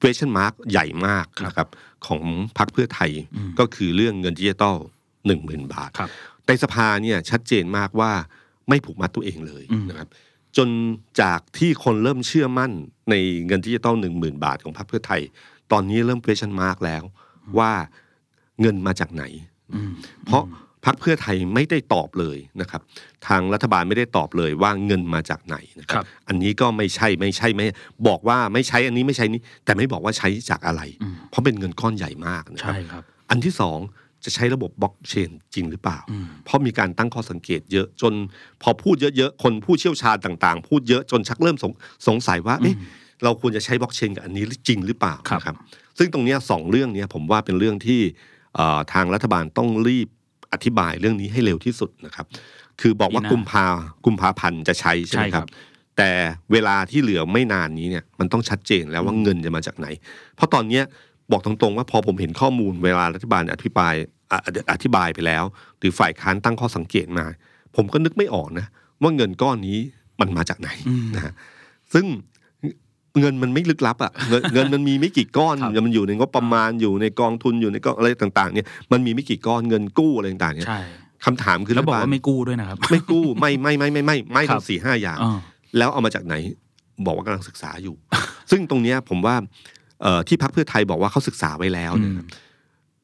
[0.01, 1.69] question mark ใหญ่มากนะครับ
[2.07, 2.23] ของ
[2.59, 3.11] พรรคเพื่อไทย
[3.59, 4.77] ก็คือเรื่องเงินดิจิตอล
[5.27, 6.11] หนึ่งหมื่นบาทครับ
[6.47, 8.13] ในสภาเนี่ยชัดเจนมากว่า
[8.69, 10.09] ไม่ผูกมัดตัวเองเลยอืมนะครับ
[10.57, 10.69] จน
[11.21, 12.73] จากที่คนเริ่มเชื่อมั่น
[13.11, 13.15] ใน
[13.47, 15.21] เงินดิจิตอลหนึ่งหมื่นบาทของพรรคเพื่อไทย
[15.73, 17.03] ตอนนี้เริ่ม question mark แล้ว
[17.59, 17.73] ว่า
[18.61, 19.25] เงินมาจากไหน
[19.75, 19.93] อืม
[20.27, 20.45] เพราะ
[20.87, 22.83] พรรคเพื่อไทยไม่ได้ตอบเลยนะครับ
[23.27, 27.67] ทางรัฐบาลไม่ได้ตอบเลยว่าเงินมาจากไหนนะคครัรับบอันนี้ก็ไม่ใช่ไม่ใช่ไม่
[28.09, 33.79] บอกว่าไม่ใช้อันนี้ไม่ใช้นี้ แต่ไม่บอกว่าใช้จากอะไรอืมเพราะเป็นเงินก้อนใหญ่มากนะครัใช่บครับอันที่สอง
[34.25, 38.13] จะใช้ระบบบล็อกเชนจริงหรือเปล่าอืมเพราะมีการตั้งข้อสังเกตเยอะจน
[38.63, 41.73] พอพูดเยอะๆ คนผู้เชี่ยวชาญต่างๆ พูดเยอะจนชักเริ่มสง
[42.07, 42.77] สงสัยว่าเอ๊ะ
[43.25, 45.57] เราควรจะใช้บล็อกเชนกับอันนี้จริงหรือเปล่าครับนะครับ
[45.99, 48.01] ซึ่งตรงเนี้ยสองเรื่องเนี้ยผมว่าเป็นเรื่องที่
[48.55, 50.09] เอ่อทางรัฐบาลต้องรีบ
[50.53, 52.27] อธิบายเรื่องนี้ให้เร็วที่สุดนะครับ
[52.81, 53.67] คือบอกว่าดีนะกุมภา
[54.07, 55.51] กุมภาพันธ์จะใช้ใช่ไหมใช่คครัรับบ
[55.97, 56.11] แต่
[56.53, 59.87] เวลาที่เหลือไม่นานนี้เนี่ยมันต้องชัดเจนแล้วว่าเงินจะมาจากไหน
[60.37, 60.85] เพราะตอนเนี้ย
[61.33, 63.95] บอกตรงๆ ว่าพอผมเห็นข้อมูลเวลารัฐบาลอธิบาย
[64.33, 64.39] อะ
[64.73, 65.45] อธิบายไปแล้ว
[65.79, 67.27] หรือฝ่ายค้านตั้งข้อสังเกตมา
[67.77, 68.67] ผมก็นึกไม่ออกนะ
[69.03, 69.79] ว่าเงินก้อนนี้
[70.21, 71.33] มันมาจากไหนอืมนะฮะ
[71.95, 72.07] ซึ่ง
[73.21, 80.81] เงินมันไม่ลึกลับอะ่ะเงินเงินมันมีไม่กี่ก้อนครับมันอยู่ในงบประมาณอยู่ในกองทุนอยู่ในกองอะไรต่าง ๆ เนี่ยมันมีไม่กี่ก้อนเงินกู้อะไรต่างๆเนี่ยใช่
[81.25, 85.39] คำถามคือแล้วบอกรัฐว่าไม่กู้ด้วยนะครับ ไม่กู้ไม่ไม่ไม่ไม่ไม่ไม่ครัทั้บงสี่ห้าอย่างอ่า
[85.79, 86.35] แล้วเอามาจากไหน
[87.07, 87.95] บอกว่ากำลังศึกษาอยู่
[88.51, 89.49] ซึ่งตรงเนี้ยผมว่าเอ่อ
[90.29, 92.27] ที่พักเพื่อไทยบอกว่าเขาศึกษาไว้แล้วเนยนะครับ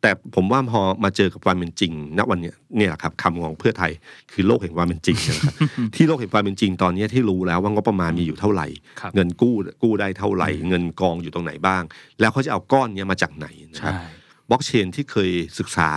[0.02, 3.92] แต่ผมว่าพอมาเจอกับความเป็นจริง ณวันเนี้ยเนี่ยแหละครับคำของเพื่อไทย
[4.32, 5.54] คือโลกแห่งความเป็นจริงนะครับ
[5.94, 8.66] ที่โลกแห่งความเป็นจริงตอนเนี้ยที่รู้แล้วว่างบประมาณมีอยู่เท่าไหร่
[9.00, 11.82] ครับเงินกู้กู้ได้เท่าไหร่ เงินกองอยู่ตรงไหนบ้าง
[12.20, 14.06] แล้วเขาจะเอาก้อนเนี้ยมาจากไหนนะครับใช่
[14.50, 15.90] บล็อกเชนที่เคยศึกษา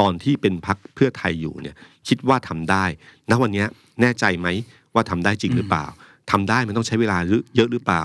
[0.00, 1.76] ตอนที่เป็นพักเพื่อไทยอยู่เนี่ย
[2.08, 2.84] คิดว่าทำได้
[3.30, 3.66] ณวันเนี้ย
[4.00, 4.48] แน่ใจไหม
[4.94, 5.86] ว่าทำได้จริงหรือเปล่า
[6.30, 7.18] ทำได้มันต้องใช้เวลา
[7.56, 8.02] เยอะหรือเปล่า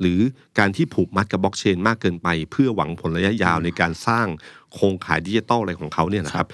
[0.00, 0.18] หรือ
[0.58, 4.26] การที่ผูกมัดกับบล็อกเชนมากเกินไป เพื่อหวังผลระยะยาวในการสร้าง
[4.74, 6.48] โครงข่ายดิจิตอลอะไรของเขาเนี่ยนะครับ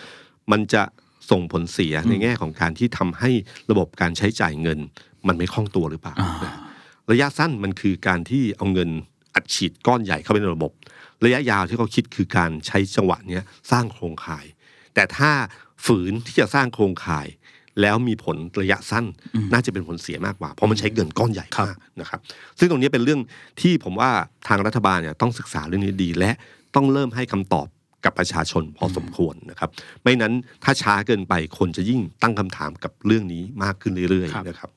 [0.52, 0.82] มันจะ
[1.30, 3.30] ส่งผลเสียในแง่ของการที่ทำให้
[3.70, 4.78] ระบบการใช้จ่ายเงิน
[5.26, 6.54] มันไม่คล่องตัวหรือเปล่าอ่า
[7.10, 8.90] ระยะสั้นมันคือการที่เอาเงิน
[9.34, 10.72] อัดฉีดก้อนใหญ่เข้าไปในระบบ
[11.24, 14.46] ระยะยาวที่เขาคิดคือการใช้จังหวะเนี้ยสร้างโครงข่าย
[14.94, 15.30] แต่ถ้า
[15.84, 17.26] ฝืนที่จะสร้างโครงข่าย
[17.80, 19.04] แล้วมีผลระยะสั้น
[19.52, 22.20] น่าจะเป็นผลเสียมากกว่า เพราะมันใช้เงินก้อนใหญ่มากนะครับ
[22.58, 23.20] ซึ่งตรงนี้เป็นเรื่อง
[23.60, 24.10] ที่ผมว่า
[24.48, 26.30] ทางรัฐบาลเนี่ยต้องศึกษาเรื่องนี้ดี และ
[26.74, 27.66] ต้องเริ่มให้คำตอบ
[28.04, 29.70] กับประชาชนพอสมควรนะครับ
[30.02, 30.32] ไม่นั้น
[30.64, 34.70] ถ้าช้าเกินไปคนจะยิ่งตั้งคำถามกับเรื่องนี้มากขึ้นเรื่อยครับๆนะครับ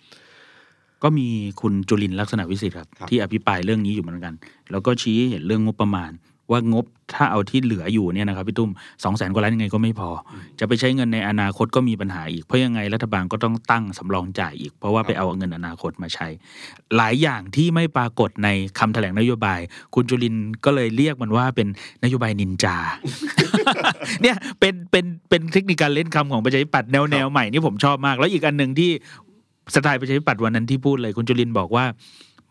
[1.03, 1.27] ก็มี
[1.62, 4.34] คุณจุลินทร์ลักษณะวิสิทธิ์ครับครับ ที่อภิปรายเรื่องนี้อยู่เหมือนกัน
[4.71, 6.12] แล้วก็ชี้ให้เห็นเรื่องงบประมาณ
[6.51, 8.71] ว่างบถ้าเอาที่เหลืออยู่เนี่ยนะครับพี่ตุ้ม
[9.03, 16.27] สองแสนกว่าล้านยังไงก็ไม่พออจะไปใช้เงินในอนาคตก็มีปัญหาอีก เพราะยังไงรัฐบาลก็ต้องตั้งสำรองจ่ายอีก เพราะว่าไปเอาเงินอนาคตมาใช้
[16.95, 19.60] หลายอย่างที่ไม่ปรากฏในคำแถลงนโยบาย
[19.95, 21.67] คุณจุลินทร์ก็เลยเรียกมันว่าเป็น
[22.03, 22.77] นโยบายนินจา
[24.21, 28.91] เนี่ยเป็นเป็นเป็นเทคนิคการเล่นคำของประชาธิปัตย์แนวแนวใหม่นี่ผมชอบมาก แล้วอีกอันหนึ่งที่
[29.75, 31.86] สไตล์ประชาธิปัตย์วันนั้นที่พูดเลย คุณจุลินทร์บอกว่า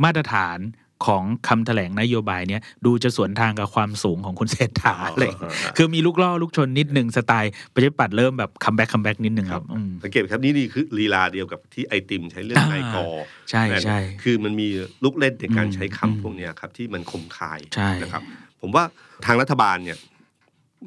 [0.05, 0.59] มาตรฐาน
[1.07, 5.33] ของคำแถลงนโยบายเนี้ยดูจะสวนทางกับความสูงของคุณเศรษฐาเลย
[5.77, 13.07] คือมีลูกล่อลูกชนนิดหนึ่งสไตล์ประชาธิปัตย์เริ่มแบบ comeback comeback นิดหนึ่งครับอืมสังเกตไหมครับนี่นี่คือลีลาเดียวกับที่ไอติมใช้เรื่องอ่าไอกอ
[13.51, 14.69] ใช่ใช่คือมันมี
[15.05, 18.23] ลูกเล่นในการอืมใช้อืมคำพวกเนี้ยครับที่มันคมคายใช่นะครับ
[18.61, 18.85] ผมว่า
[19.27, 19.99] ทางรัฐบาลเนี่ย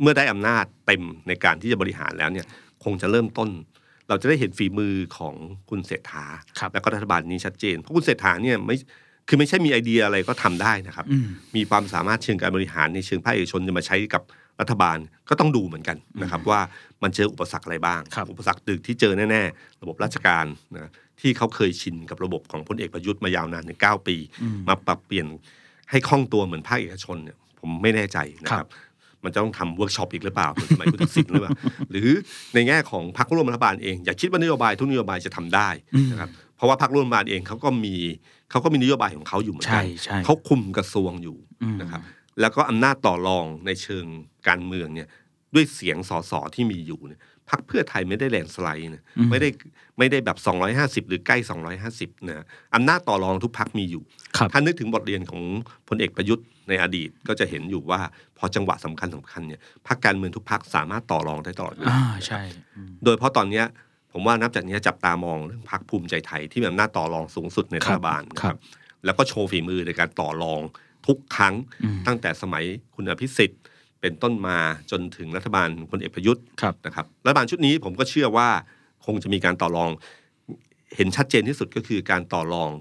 [0.01, 2.45] เมื่อได้อำนาจเต็มในการที่จะบริหารแล้วเนี่ย
[2.83, 3.49] คงจะเริ่มต้น
[4.09, 5.35] เราจะได้เห็นฝีมือของ
[5.69, 6.25] คุณเศรษฐา
[6.59, 8.75] ครับแล้วก็รัฐบาลนี้ชัดเจน เพราะคุณเศรษฐาเนี่ยไม่
[9.27, 14.23] คือไม่ใช่มีไอเดียอะไรก็ทำได้นะครับอืมมีความสามารถเชิงการบริหารในเชิงภาคเอกชนจะมาใช้กับ
[14.61, 14.97] รัฐบาล
[15.29, 16.61] ก็ต้องดูเหมือนกันนะครับ ว่า
[17.03, 24.15] มันเจออุปสรรคอะไรบ้างครับอุปสรรคแรกที่เจอแน่ๆ ระบบราชการนะที่เขาเคยชินกับระบบของพลเอกประยุทธ์มายาวนานถึงเก้าปี
[24.67, 25.27] มาปรับเปลี่ยน
[25.91, 28.69] ให้คล่องตัวเหมือนภาคเอกชนเนี่ยผมไม่แน่ใจนะคครัรับบ
[29.23, 31.51] มันจะต้องทำเวิร์กช็อปอีกหรือเปล่าเหมือนสมัยคุณทักษิณหรือเปล่า
[31.91, 32.09] หรือ
[32.53, 35.69] ในแง่ของพรรคร่วมรัฐบาลเอง อย่าคิดว่านโยบายทุกนโยบายจะทำได้
[36.11, 37.95] นะครับ เพราะว่าพรรคร่วมรัฐบาลเองเขาก็มี
[38.51, 42.01] เขาก็มีนโยบายของเขาอยู่เหมือนกัใช่ใช่เขาคุมกระทรวงอยู่อืมนะครับ
[42.41, 44.05] แล้วก็อำนาจต่อรองในเชิง
[44.47, 45.07] การเมืองเนี่ย
[45.55, 49.49] ด้วยเสียงสสที่มีอยู่เนี่ยพรรคเพื่อไทยไม่ได้แลนด์สไลด์นะไม่ได้
[49.97, 50.37] ไม่ได้แบบ
[51.03, 51.37] 250 หรือใกล้
[51.83, 52.45] 250นะ
[52.75, 54.03] อำนาจต่อรองทุกพรรคมีอยู่
[54.37, 55.41] ครับถ้านึกถึงบทเรียนของ
[55.87, 58.01] พลเอกประยุทธ์ในอดีตก็จะเห็นอยู่ว่า
[58.37, 62.41] พอจังหวะสำคัญสำคัญเนี่ยพรรคการเมืองทุกพรรคสามารถต่อรองได้ตลอดเวลาอ่าใช่
[62.75, 63.65] อืมโดยเพราะตอนเนี้ย
[64.19, 68.59] ผมว่านับจากเนี้ยจับตามองเรื่องพรรคภูมิใจไทยที่มีอำนาจต่อรองสูงสุดในรัฐบาลนะคครัรับบ
[69.05, 70.61] แล้วก็โชว์ฝีมือในการต่อรอง
[71.07, 71.53] ทุกครั้ง
[71.83, 72.63] อืมตั้งแต่สมัย
[72.95, 73.61] คุณอภิสิทธิ์
[74.01, 74.57] เป็นต้นมา
[74.91, 78.49] จนถึงรัฐบาลพลเอกประยุทธ์ครับนะครับรัฐบาลชุดนี้ผมก็เชื่อว่า
[79.05, 79.91] คงจะมีการต่อรอง
[80.95, 82.71] เห็นชัดเจนที่สุดก็คือการต่อรอง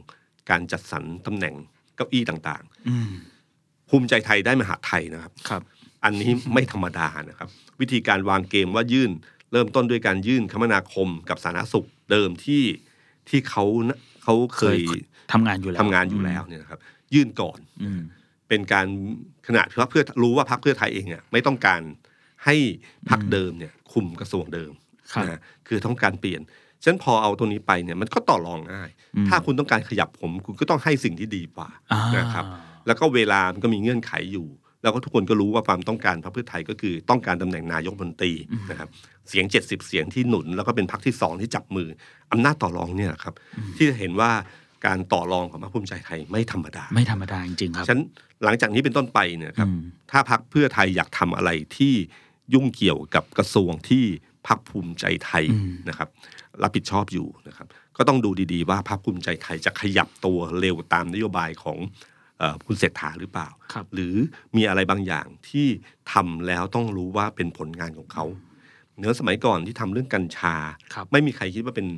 [0.50, 1.54] การจัดสรรตำแหน่ง
[1.96, 5.62] เก้าอี้ต่างอืมๆภูมิใจไทยได้มหาดไทยนะครับครับ
[6.04, 7.48] อันนี้ไม่ธรรมดานะครับ
[7.80, 9.10] วิธีการวางเกมว่ายื่น
[9.52, 12.62] เริ่มต้นด้วยการยื่นคมนาคมกับสาธารณสุขเดิมที่
[13.28, 16.80] ที่เขานะเขาเคยเคยทำงานอยู่แล้วทำงานอยู่แล้วเนี่ยนะครับ
[17.14, 18.00] ยื่นก่อนอืม
[18.48, 18.86] เป็นการ
[19.46, 21.80] ขนาดที่ว่าเพื่อรู้ว่าพรรคเพื่อไทยเองอะไม่ต้องการ
[22.44, 22.56] ให้
[23.10, 24.72] พรรคเดิมเนี่ย คุมกระทรวงเดิม
[25.12, 26.40] ครับนะคือต้องการเปลี่ยน
[26.82, 32.44] ฉะนั้นพอเอาตรงนี้ไปเนี่ยมันก็ต่อรองง่ายอืมถ้าคุณต้องการขยับผม คุณก็ต้องให้สิ่งที่ดีกว่าอ่านะครับ
[32.86, 34.46] แล้วก็เวลามันก็มีเงื่อนไขอยู่
[34.86, 38.32] แล้วก็ทุกคนก็รู้ว่าความต้องการพรรคเพื่อไทยก็คือต้องการตำแหน่งนายกรัฐมนตรี
[38.70, 38.88] นะครับ
[39.28, 41.88] เสียง 70 เสียงที่หนุน แล้วก็เป็นพรรคที่สองที่จับมือ
[42.32, 43.34] อำนาจต่อรองเนี่ยแหละครับ
[43.76, 44.30] ที่จะเห็นว่า
[44.86, 48.00] การต่อรองของพรรคภูมิใจไทยไม่ธรรมดา ไม่ธรรมดาจริงๆครับฉะนัน
[48.44, 49.80] หลังจากนี้เป็นต้นไปเนี่ยครับอืม
[50.10, 51.94] ถ้าพักเพื่อไทยอยากทำอะไรที่
[52.54, 54.04] ยุ่งเกี่ยวกับกระทรวงที่
[54.46, 56.08] พักภูมิใจไทยอืมนะครับ
[56.62, 57.66] รับผิดชอบอยู่นะครับ
[57.96, 62.15] ก็ต้องดูดีๆ ว่าพักภูมิใจไทยจะขยับตัวเร็วตามนโยบายของเออ
[62.66, 64.14] คุณเศรษฐาหรือเปล่าครับหรือ
[64.56, 65.66] มีอะไรบางอย่างที่
[66.12, 68.24] ทำแล้วต้องรู้ว่าเป็นผลงานของเขา
[68.98, 70.54] เนื้อสมัยก่อนที่ทำเรื่องกัญชา
[70.94, 71.88] ครับไม่มีใครคิดว่าเป็น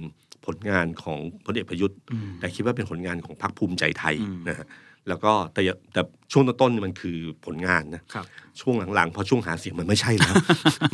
[0.46, 4.66] ผลงานของพลเอกประยุทธ์อืมแต่คิดว่าเป็นผลงานของพรรคภูมิใจไทยอืมนะฮะ
[5.08, 8.26] แล้วก็แต่อย่าแต่ช่วงต้นๆเนี่ยมันคือผลงานนะครับ
[8.60, 10.34] ช่วงหลังๆพอช่วงหาเสียงมันไม่ใช่แล้ว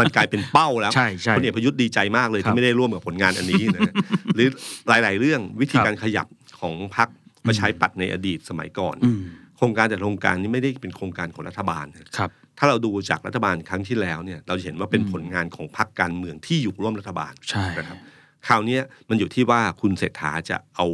[0.01, 3.95] มันกลายเป็นเป้าแล้วใช่ใช่พลเอกประยุทธ์ดีใจมากเลยครับที่ไม่ได้ร่วมกับผลงานอันนี้นะฮะ
[4.34, 4.49] หรือ
[4.88, 6.26] หลาย ๆ เรื่องวิธีครับการขยับ
[6.61, 7.09] ของพรรค
[7.47, 9.22] มาใช้ปัดในอดีตสมัยก่อนอืม
[9.57, 17.99] โครงการแต่ละโครงการนี้ไม่ได้เป็นโครงการของรัฐบาลนะครับ ถ้าเราดูจากรัฐบาลครั้งที่แล้วเนี่ย เราจะเห็นว่าเป็นผลงานของพรรคการเมืองที่อยู่ร่วมรัฐบาลใช่นะครับ
[18.47, 20.86] คราวเนี้ยมันอยู่ที่ว่าคุณเศรษฐาจะเอา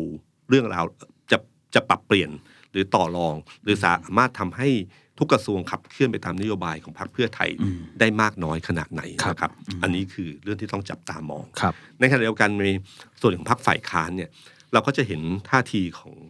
[0.49, 0.85] เรื่องราว
[1.33, 1.39] จะ
[1.75, 2.31] จะปรับเปลี่ยน
[2.73, 4.69] หรือต่อรอง หรือสามารถทำให้
[5.19, 12.69] ทุกกระทรวงขับเคลื่อนไปตามนโยบายของพรรคเพื่อไทยอืมได้มากน้อยขนาดไหนครับนะครับอืมอันนี้คือเรื่องที่ต้องจับตามองครับในขณะเดียวกันใน
[13.21, 14.31] ส่วนของพรรคฝ่ายค้านเนี่ย
[14.73, 15.21] เราก็จะเห็น
[15.51, 16.30] ท่าทีของพรร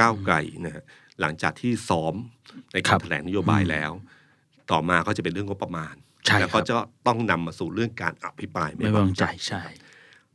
[0.00, 0.34] ก้าวไกล
[0.64, 0.84] นะฮะ
[1.20, 2.14] หลังจากที่ซ้อม
[2.72, 3.92] ในครัการบแถลงนโยบายแล้ว
[4.70, 5.94] ต่อมาก็จะเป็นเรื่องงบประมาณ
[6.24, 6.74] ใช่แล้วก็ครับจะ
[7.06, 9.62] ต้องนำมาสู่เรื่องการอภิปรายไม่ไว้วางใจใช่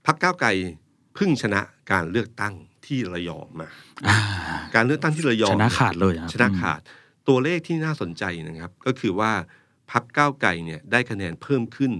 [0.05, 0.49] พรรคก้าวไกล
[1.15, 2.53] เพิ่งชนะการเลือกตั้ง
[2.85, 3.67] ที่ระยองมา
[4.07, 4.17] อ่า
[4.75, 6.81] การเลือกตั้งที่ระยองชนะขาดเลยครับชนะขาด
[7.27, 9.31] ตัวเลขที่น่าสนใจนะครับ ก็คือว่า
[9.91, 11.91] พรรคก้าวไกลเนี่ยได้คะแนนเพิ่มขึ้น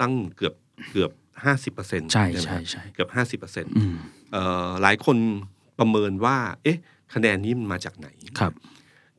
[0.00, 0.54] ตั้งเกือบ
[0.90, 1.10] เกือบ
[1.44, 3.96] ห้าสิบเปอร์เซ็นต์ใช่ใช่ใช่เกือบห้าสิบเปอร์เซ็นต์อืม
[4.82, 5.16] หลายคน
[5.80, 6.78] ประเมินว่า เอ๊ะ
[7.14, 8.08] คะแนนนี้มันมาจากไหน
[8.40, 8.52] ครับ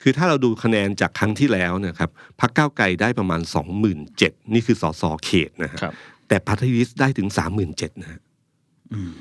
[0.01, 2.09] คือถ้าเราดูคะแนนจากครั้งที่แล้วเนะครับ
[2.41, 5.93] พรรคก้าวไกลได้ประมาณสองหมื่นเจ็ดนี่คือสสเขตนะฮะครับ
[6.27, 8.19] แต่พรรค list ได้ถึงสามหมื่นเจ็ดนะฮะ
[8.93, 9.11] อืม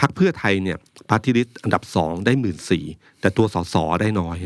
[0.00, 0.78] พรรคเพื่อไทยเนี่ย
[1.10, 2.84] พรรค list อันดับสองได้หมื่นสี่
[3.20, 4.36] แต่ตัวสสได้น้อย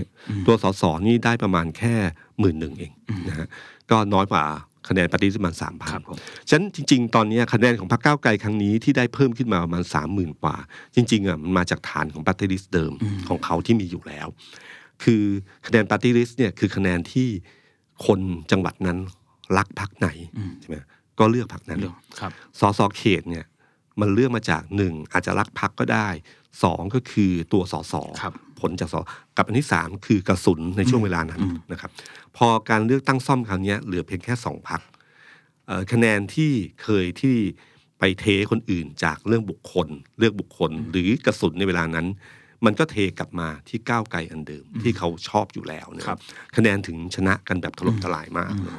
[0.46, 1.94] ตัวสสนี่ได้ประมาณแค่
[2.40, 2.92] หมื่นหนึ่งเอง
[3.28, 3.46] นะฮะ
[3.90, 4.44] ก็น้อยกว่า
[4.88, 6.18] คะแนนปฏิริษีประมาณสามพันครับผม
[6.48, 10.56] ฉะนั้นจริง ๆ ตอนนี้คะแนนของพรรคก้าวไกลครั้งนี้ที่ได้เพิ่มขึ้นมาประมาณสามหมื่นกว่า
[10.94, 12.92] จริงๆอะมันมาจากฐานของปฏิริษีเดิม
[13.28, 14.26] ของเขาที่มีอยู่แล้ว
[15.04, 15.22] คือ
[15.66, 17.28] คะแนนปฏิริษีเนี่ยคือคะแนนที่
[18.06, 18.20] คน
[18.50, 18.98] จังหวัดนั้น
[19.56, 20.08] รักพรรคไหน
[20.38, 20.76] อืมใช่ไหม
[21.18, 23.44] ก็เลือกพรรคนั้นเรื่องครับสสเขตเนี่ย
[24.00, 26.08] มันเลือกมาจากหนึ่งอาจจะรักพักก็ได้
[26.62, 28.94] สองก็คือตัวสสครับ ผลจากส
[29.36, 31.90] กับอันที่สามคือกระสุนในช่วงเวลานั้นอืมนะครับ
[32.36, 34.80] พอการเลือกตั้งซ่อมคราวเนี้ยเหลือเพียงแค่สองพัก
[35.92, 36.52] คะแนนที่
[36.82, 37.36] เคยที่
[37.98, 39.88] ไปเทคนอื่นจากเรื่องบุคคล
[40.18, 42.06] เลือกบุคคล หรือกระสุนในเวลานั้น
[42.64, 46.18] มันก็เทกลับมาที่ก้าวไกลอันเดิมที่เขาชอบอยู่แล้วนะครับ
[46.56, 48.72] คะแนนถึงชนะกันแบบถล่มทลายมากเลย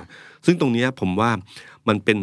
[0.45, 1.31] ซึ่งตรงเนี้ยผมว่า
[1.87, 2.19] มันเป็น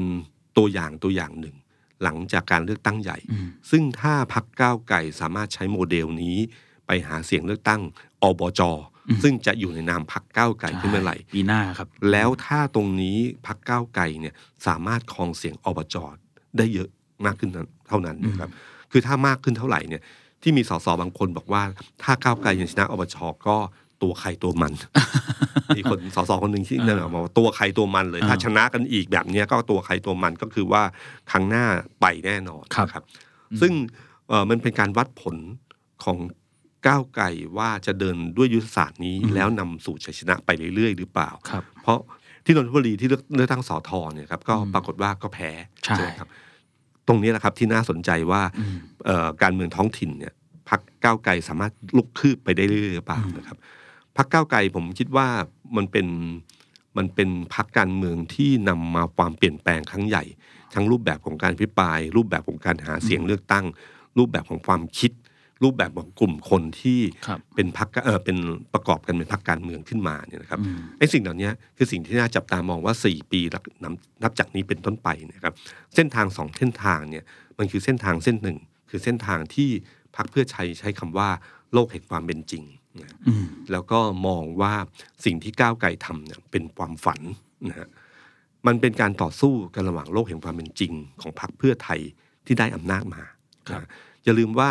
[0.56, 1.56] ตัวอย่างตัวอย่างหนึ่ง
[2.02, 6.36] หลังจากการเลือกตั้งใหญ่อืมซึ่งถ้าพักก้าวไกลสามารถใช้โมเดลนี้
[6.86, 7.80] ไปหาเสียงเลือกตั้ง
[8.22, 8.60] อบจ
[9.22, 13.16] ซึ่งจะอยู่ในนามพักก้าวไกลขึ้นเมื่อไหร่ปีหน้าครับ แล้วถ้าตรงนี้
[13.46, 14.34] พักก้าวไกลเนี่ย
[14.66, 15.96] สามารถครองเสียงอบจ
[16.58, 16.88] ได้เยอะ
[17.26, 17.50] มากขึ้น
[17.88, 18.50] เท่านั้นนะครับ
[18.92, 20.02] คือถ้ามากขึ้นเท่าไหร่เนี่ย
[20.42, 21.62] ที่มีสสบางคนบอกว่า
[22.02, 23.16] ถ้าก้าวไกลยังชนะอบจ
[23.46, 23.56] ก็
[24.02, 24.72] ตัวใครตัวมัน
[25.76, 30.82] มีคนสสคนหนึ่งที่นั่นบอกว่าตัวใครตัวมันเลย ถ้าอ่าชนะกันอีกแบบเนี้ยก็ตัวใครตัวมันก็คือว่า
[31.30, 31.64] ครั้งหน้า
[32.00, 33.04] ไปแน่นอนครับนะครับ
[33.60, 33.72] ซึ่ง
[34.28, 35.36] เอ่อมันเป็นการวัดผล
[36.04, 36.16] ของ
[36.86, 37.24] ก้าวไกล
[37.58, 41.98] ว่าจะเดินด้วยยุทธศาสตร์นี้แล้วนำสู่ชัยชนะไปเรื่อยๆ หรือเปล่าครับเพราะ
[42.44, 45.50] ที่นนทบุรีที่เลือกเลือกตั้งสอทอเนี่ยครับก็อืมปรากฏว่าก็แพ้
[45.82, 46.28] ใช่ไหมครับ
[47.08, 48.76] ตรงนี้แหละครับที่น่าสนใจว่าอืม
[49.06, 50.34] เอ่อการเมืองท้องถิ่นเนี่ย
[50.68, 53.58] พักก้าวไกลสามารถลุกคืบไปได้เรื่อยๆหรือเปล่าอืมนะครับ
[54.16, 55.28] พักก้าวไกลผมคิดว่า
[55.76, 56.06] มันเป็น
[56.96, 60.24] มันเป็นพักการเมืองที่นำมาความเปลี่ยนแปลงครั้งใหญ่
[60.74, 63.64] ทั้งรูปแบบของการพิปราย รูปแบบของการหาเสียงเลือกตั้ง
[64.18, 65.12] รูปแบบของความคิด
[65.62, 68.38] รูปแบบของกลุ่มคนที่ครับเป็นพักเออเป็น
[68.74, 73.92] ประกอบกันเป็นพักการเมืองขึ้นมาเนี่ยนะครับอืมไอ้สิ่งเหล่านี้คือสิ่งที่น่าจับตามองว่า 4 ปีนับนับ
[74.22, 75.52] นับจากนี้เป็นต้นไปนะครับ
[75.94, 77.24] เส้นทางสองเส้นทางเนี่ย
[77.58, 78.58] มันคือเส้นทางเส้นหนึ่ง
[78.90, 79.70] คือเส้นทางที่
[80.16, 81.28] พักเพื่อไทยใช้คำว่า
[81.72, 82.64] โลกแห่งความเป็นจริง
[83.00, 84.74] นะอืมแล้วก็มองว่า
[85.24, 87.20] สิ่งที่ก้าวไกลทำเนี่ยเป็นความฝัน
[87.68, 87.88] นะฮะ
[88.66, 92.00] มันเป็นการต่อสู้กันระหว่างโลกแห่งความเป็นจริง ของพรรคเพื่อไทย
[92.46, 93.22] ที่ได้อำนาจมา
[93.68, 93.88] ครับนะ
[94.24, 94.70] อย่าลืมว่า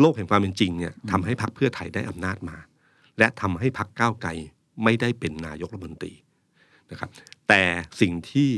[0.00, 2.56] โลกแห่งความเป็นจริงเนี่ยทำให้พรรคเพื่อไทยได้อำนาจมา
[3.18, 4.30] และทำให้พรรคก้าวไกล
[4.84, 6.12] ไม่ได้เป็นนายกรัฐมนตรี
[6.90, 7.10] นะครับ
[7.48, 7.62] แต่
[8.00, 8.50] สิ่งที่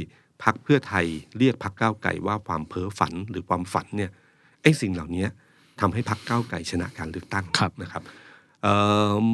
[0.44, 1.06] พรรคเพื่อไทย
[1.38, 4.10] เรียกพรรคก้าวไกลว่าความเพ้อฝันหรือความฝันเนี่ย
[4.62, 5.26] ไอ้สิ่งเหล่านี้
[5.80, 8.02] ทำให้พรรคก้าวไกลชนะการเลือกตั้งครับนะครับ
[8.62, 8.76] เอิ่
[9.24, 9.26] ม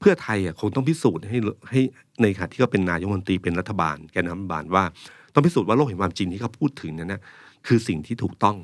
[0.00, 1.38] เพื่อไทยอะคงต้องพิสูจน์ให้
[1.70, 1.80] ให้
[2.22, 4.84] ในขณะที่เขาเป็นนายกรัฐมนตรีเป็นรัฐบาลแกนนำรัฐบาลว่า
[5.32, 7.22] ต้องพิสูจน์ว่าโลกแห่งความจริงที่เขาพูดถึงนั้นนะ
[7.66, 8.56] คือสิ่งที่ถูกต้อง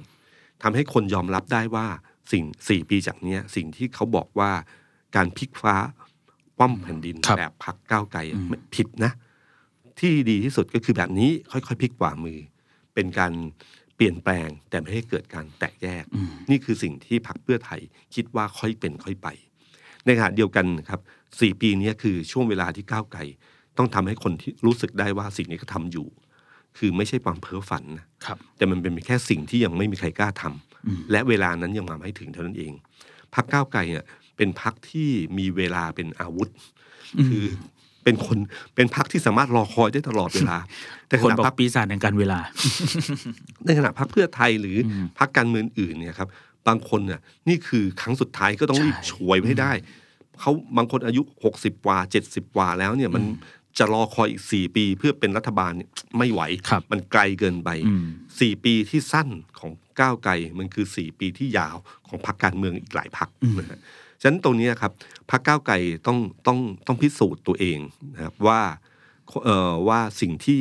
[0.62, 1.86] ทำให้คนยอมรับได้ว่า
[2.32, 4.50] สิ่งสี่ปีจากเนี้ยสิ่งที่เขาบอกว่า
[5.16, 5.76] การพลิกฟ้า
[6.56, 9.12] คว่ำแผ่นดินครับแบบพักก้าวไกลอะอืมไม่ผิดนะ
[10.00, 12.38] ที่ดีที่สุดก็คือแบบนี้ค่อยๆพลิกกว่ามือ
[12.94, 13.32] เป็นการ
[13.96, 17.80] เปลี่ยนแปลงแต่ไม่ให้เกิดการแตกแยกอืมนี่คือสิ่งที่พรรคเพื่อไทย
[18.14, 19.28] คิดว่าค่อยเป็นค่อยไป
[20.06, 21.00] ในขณะเดียวกันครับ
[21.40, 23.20] สี่ปีเนี้ยคือช่วงเวลาที่ก้าวไกล
[23.78, 26.08] ต้องทำให้คนที่รู้สึกได้ว่าสิ่งนี้เขาทำอยู่
[26.78, 30.60] คือไม่ใช่ความเพ้อฝันนะครับแต่มันเป็นแค่สิ่งที่ยังไม่มีใครกล้าทำอืม
[31.10, 32.72] และเวลานั้นยังมาไม่ถึงเท่านั้นเอง
[33.34, 34.06] พรรคก้าวไกลเนี่ย
[34.36, 36.48] เป็นพรรคที่มีเวลาเป็นอาวุธ
[37.28, 37.44] คือ
[38.04, 38.38] เป็นคน
[38.74, 40.58] เป็นพรรคที่สามารถรอคอยได้ตลอดเวลา
[41.08, 42.40] แต่ขคนณะบอพรรกคปีศาจแห่งการเวลา
[43.66, 46.28] ในขณะพรรคเพื่อไทยหรืออมพรรคการเมืองอื่นเนี่ยครับ
[46.68, 49.72] บางคนเนี่ยนี่คือครั้งสุดท้ายก็ต้องใช่รีบช่วยไว้ให้ได้
[50.40, 53.22] เขาบางคนอายุหกสิบกว่าเจ็ดสิบกว่าแล้วเนี่ยมัน
[53.78, 58.04] จะรอคอยอีกสี่ปีเพื่อเป็นรัฐบาลเนี่ยไม่ไหวครับมันไกลเกินไปอืม
[58.40, 61.76] สี่ปีที่สั้นของก้าวไกลมันคือสี่ปีที่ยาว
[62.08, 63.78] ของพรรคการเมืองอีกหลายพรรคนะฮะ
[64.20, 64.92] ฉะนั้นตรงเนี้ยครับ
[65.30, 65.74] พรรคก้าวไกล
[66.06, 67.78] ต้องต้องต้องพิสูจน์ตัวเอง
[68.14, 68.60] นะครับว่า
[69.44, 70.60] เอ่อว่าสิ่งที่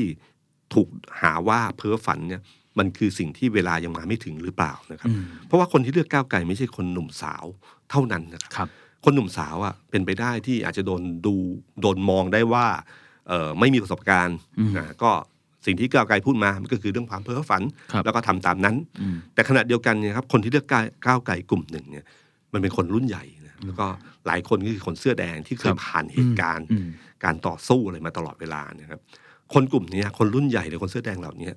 [0.73, 0.87] ถูก
[1.21, 2.41] หาว่าเพ้อฝันเนี่ย
[2.79, 7.45] มันคือสิ่งที่เวลายังมาไม่ถึงหรือเปล่านะครับอืมเพราะว่าคนที่เลือกก้าวไกลไม่ใช่คนหนุ่มสาว
[7.91, 8.69] เท่านั้นนะครับ
[9.03, 11.35] ครับคนหนุ่มสาวอะเป็นไปได้ที่อาจจะโดนดู
[11.81, 12.65] โดนมองได้ว่า
[13.29, 15.11] เออไม่มีประสบการณ์อืมนะก็
[15.65, 22.05] สิ่งที่ก้าวไกลพูดมามันก็คือเรื่องความเพ้อฝันครับแล้วก็ทำตามนั้นอืมแต่ขณะเดียวกันเนี่ยครับคนที่เลือกก้าวก้าวไกลกลุ่มหนึ่งเนี่ย
[22.53, 23.87] มันเป็นคนรุ่นใหญ่นะแล้วก็
[24.27, 26.87] หลายคนก็คือคนเสื้อแดงที่เคครัยบผ่านเหตุการณ์อืม
[27.23, 29.01] การต่อสู้อะไรมาตลอดเวลาเนี่ยครับ
[29.53, 31.49] คนกลุ่มเนี้ยคนรุ่นใหญ่หรือคนเสื้อแดงเหล่านี้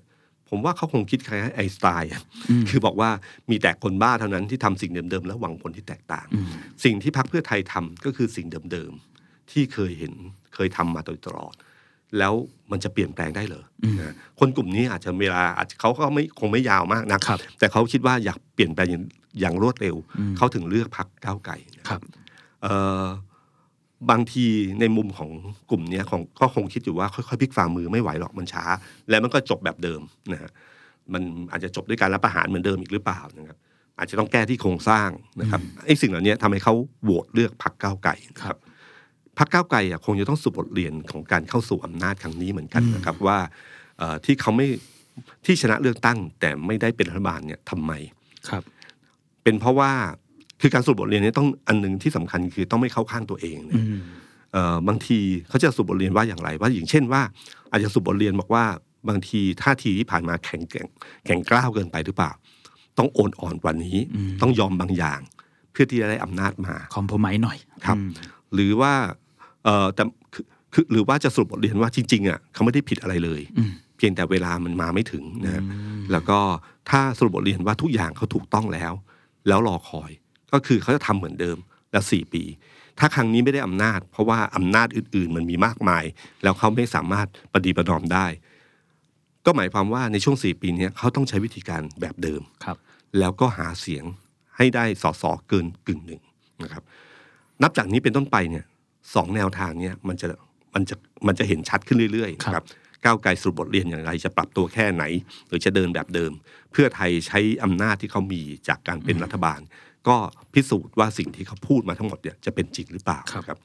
[0.54, 3.10] ผมว่าเขาคงคิดคล้ายๆไอน์สไตล์อะอืมคือบอกว่า
[3.50, 6.46] มีแต่คนบ้าเท่านั้นที่ทำสิ่งเดิมๆ แล้วหวังผลที่แตกต่างอืม
[6.84, 10.12] สิ่งที่พรรคเพื่อไทยทำก็คือสิ่งเดิมๆ ที่เคยเห็น
[10.54, 11.54] เคยทำมาโดยตลอด
[12.18, 12.34] แล้ว
[12.70, 19.04] มันจะเปลี่ยนแปลงได้เหรออมนะคนกลุ่มนี้อาจจะเวลาอาจจะเขาก็ไม่คงไม่ยาวมากนะครับแต่เขาคิดว่าอยากเปลี่ยนแปลงอย่าง
[19.40, 22.00] อย่างรวดเร็วอืมเขาถึงเลือกพรรคก้าวไกลนะครับ
[22.62, 23.04] เอ่อ
[24.10, 24.46] บางที
[24.80, 25.30] ในมุมของ
[25.70, 28.64] กลุ่มเนี้ยของก็คงคิดอยู่ว่าค่อยๆพลิกฝ่ามือไม่ไหวหรอกมันช้า
[29.10, 30.00] แล้วมันก็จบแบบเดิม
[30.32, 30.50] นะฮะ
[31.12, 31.22] มัน
[31.52, 33.58] อาจจะจบด้วยการรับประหารเหมือนเดิมอีกหรือเปล่านะครับ
[33.98, 35.08] อาจจะต้องแก้ที่โครงสร้าง
[35.40, 38.58] นะครับไอ้สิ่งเหล่านี้ทำให้เขาโหวตเลือกพรรคก้าวไกลนะคครัรับบ
[39.38, 43.38] พรรคก้าวไกลอะคงจะต้องสูบบทเรียนของการเข้าสู่อำนาจครั้งนี้เหมือนกันนะครับว่า
[43.98, 44.66] เอ่อที่เขาไม่
[45.44, 47.92] ที่ชนะเลือกตั้งแต่ไม่ได้เป็นรัฐบาลเนี่ยทำไม
[48.48, 48.62] ครับ
[49.42, 49.92] เป็นเพราะว่า
[50.62, 53.98] คือการสรุปบทเรียนเนี้ต้องอันหนึ่งที่สำคัญคือต้องไม่เข้าข้างตัวเองเนี่ยอืม
[54.52, 57.22] เอ่อบางทีเขาจะสรุปบทเรียนว่าอย่างไร ว่าอย่างเช่นว่า
[57.70, 58.64] อาจจะสรุปบทเรียนบอกว่า
[59.08, 60.86] บางทีท่าทีที่ผ่านมาแข็งแกร่ง
[61.26, 62.30] แข็งกร้าวเกินไปหรือเปล่า
[62.98, 65.20] ต้องโอนอ่อนกว่านี้อืมต้องยอมบางอย่าง
[65.72, 68.10] เพื่อที่จะได้อำนาจมาคอมโพไมหน่อยครับอืม
[68.54, 68.92] หรือว่า
[69.64, 70.02] เอ่อแต่
[70.34, 76.38] คือคือหรือว่าจะสรุปบทเรียนว่าจริงๆอะเขาไม่ได้ผิดอะไรเลยอืมเพียงแต่เวลามันมาไม่ถึงนะฮะอืมแล้วก็
[76.90, 78.92] ถ้าสรุปบทเรียนว่าทุกอย่างเขาถูกต้องแล้ว
[79.48, 80.10] แล้วรอคอย
[80.52, 81.56] ก็คือเขาจะทำเหมือนเดิม
[81.92, 82.42] แล้วสี่ปี
[82.98, 86.04] ถ้าครั้งนี้ไม่ได้อำนาจ เพราะว่าอำนาจอื่น ๆ มันมีมากมาย
[86.42, 88.26] แล้วเขาไม่สามารถปฏิบัตินอมได้
[89.46, 92.76] ก็หมายความว่าในช่วงสี่ปีเนี้ยเขาต้องใช้วิธีการแบบเดิมครับ
[93.18, 94.04] แล้วก็หาเสียง
[94.56, 96.20] ให้ได้สสเกินกึ่งหนึ่ง
[96.62, 96.82] นะครับ
[97.62, 98.64] นับจากนี้เป็นต้นไปเนี่ย
[99.14, 100.26] สองแนวทางเนี่ยมันจะ
[100.74, 100.96] มันจะ
[101.26, 102.64] มันจะเห็นชัดขึ้นเรื่อยๆครับนะครับ
[103.04, 105.04] ก้าวไกลสรุปบทเรียนอย่างไร จะปรับตัวแค่ไหน
[105.48, 106.32] หรือจะเดินแบบเดิม
[106.72, 109.60] เพื่อไทยใช้อำนาจที่เขามีจากการเป็นรัฐบาล
[110.08, 110.16] ก็
[110.54, 113.58] พิสูจน์ว่าสิ่งที่เขาพูดมาทั้งหมดเนี่ยจะเป็นจริงหรือเปล่าครับนะครับ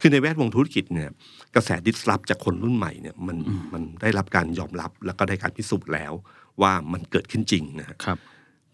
[0.00, 1.10] คือในแวดวงธุรกิจเนี่ย
[1.54, 3.36] กระแสดิสรับจากคนรุ่นใหม่เนี่ยมัน
[3.72, 6.12] มันได้รับการยอมรับแล้วก็ได้การพิสูจน์แล้ว
[6.62, 8.18] ว่ามันเกิดขึ้นจริงนะฮะครับ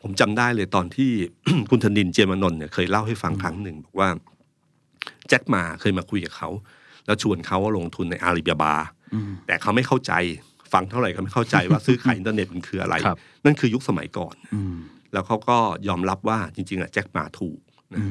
[0.03, 1.11] ผมจำได้เลยตอนที่
[1.71, 4.09] คุณธนินเจียมานนท์เนี่ยเคยเล่าให้ฟังครั้งหนึ่งบอกว่า
[5.29, 6.49] แจ็คหมาเคยมาคุยกับเขา
[7.07, 8.75] แล้วชวนเขาว่าลงทุนในอาลีบาบา
[9.15, 10.13] อืมแต่เขาไม่เข้าใจ
[10.73, 14.77] ฟังเท่าไหร่ก็ไม่เข้าใจว่าซื้อขายอินเทอร์เน็ตมันคืออะไรครับนั่นคือยุคสมัยก่อนอืม
[15.13, 15.59] แล้วเขาก็
[15.89, 17.59] ยอมรับว่าจริงๆอะแจ็คหมาถูก
[17.95, 18.03] นะ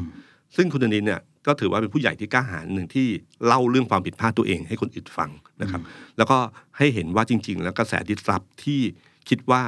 [0.56, 3.08] ซึ่งคุณธนินเนี่ยก็ถือว่าเป็นผู้ใหญ่ที่กล้าหาญหนึ่งที่
[3.46, 5.30] เล่าเรื่องความผิดพลาดตัวเองให้คนอื่นฟัง
[5.62, 5.82] นะครับ
[6.18, 6.38] แล้วก็
[6.78, 8.82] ให้เห็นว่าจริง ๆ แล้วกระแสดิสรับที่
[9.30, 9.64] คิดว่า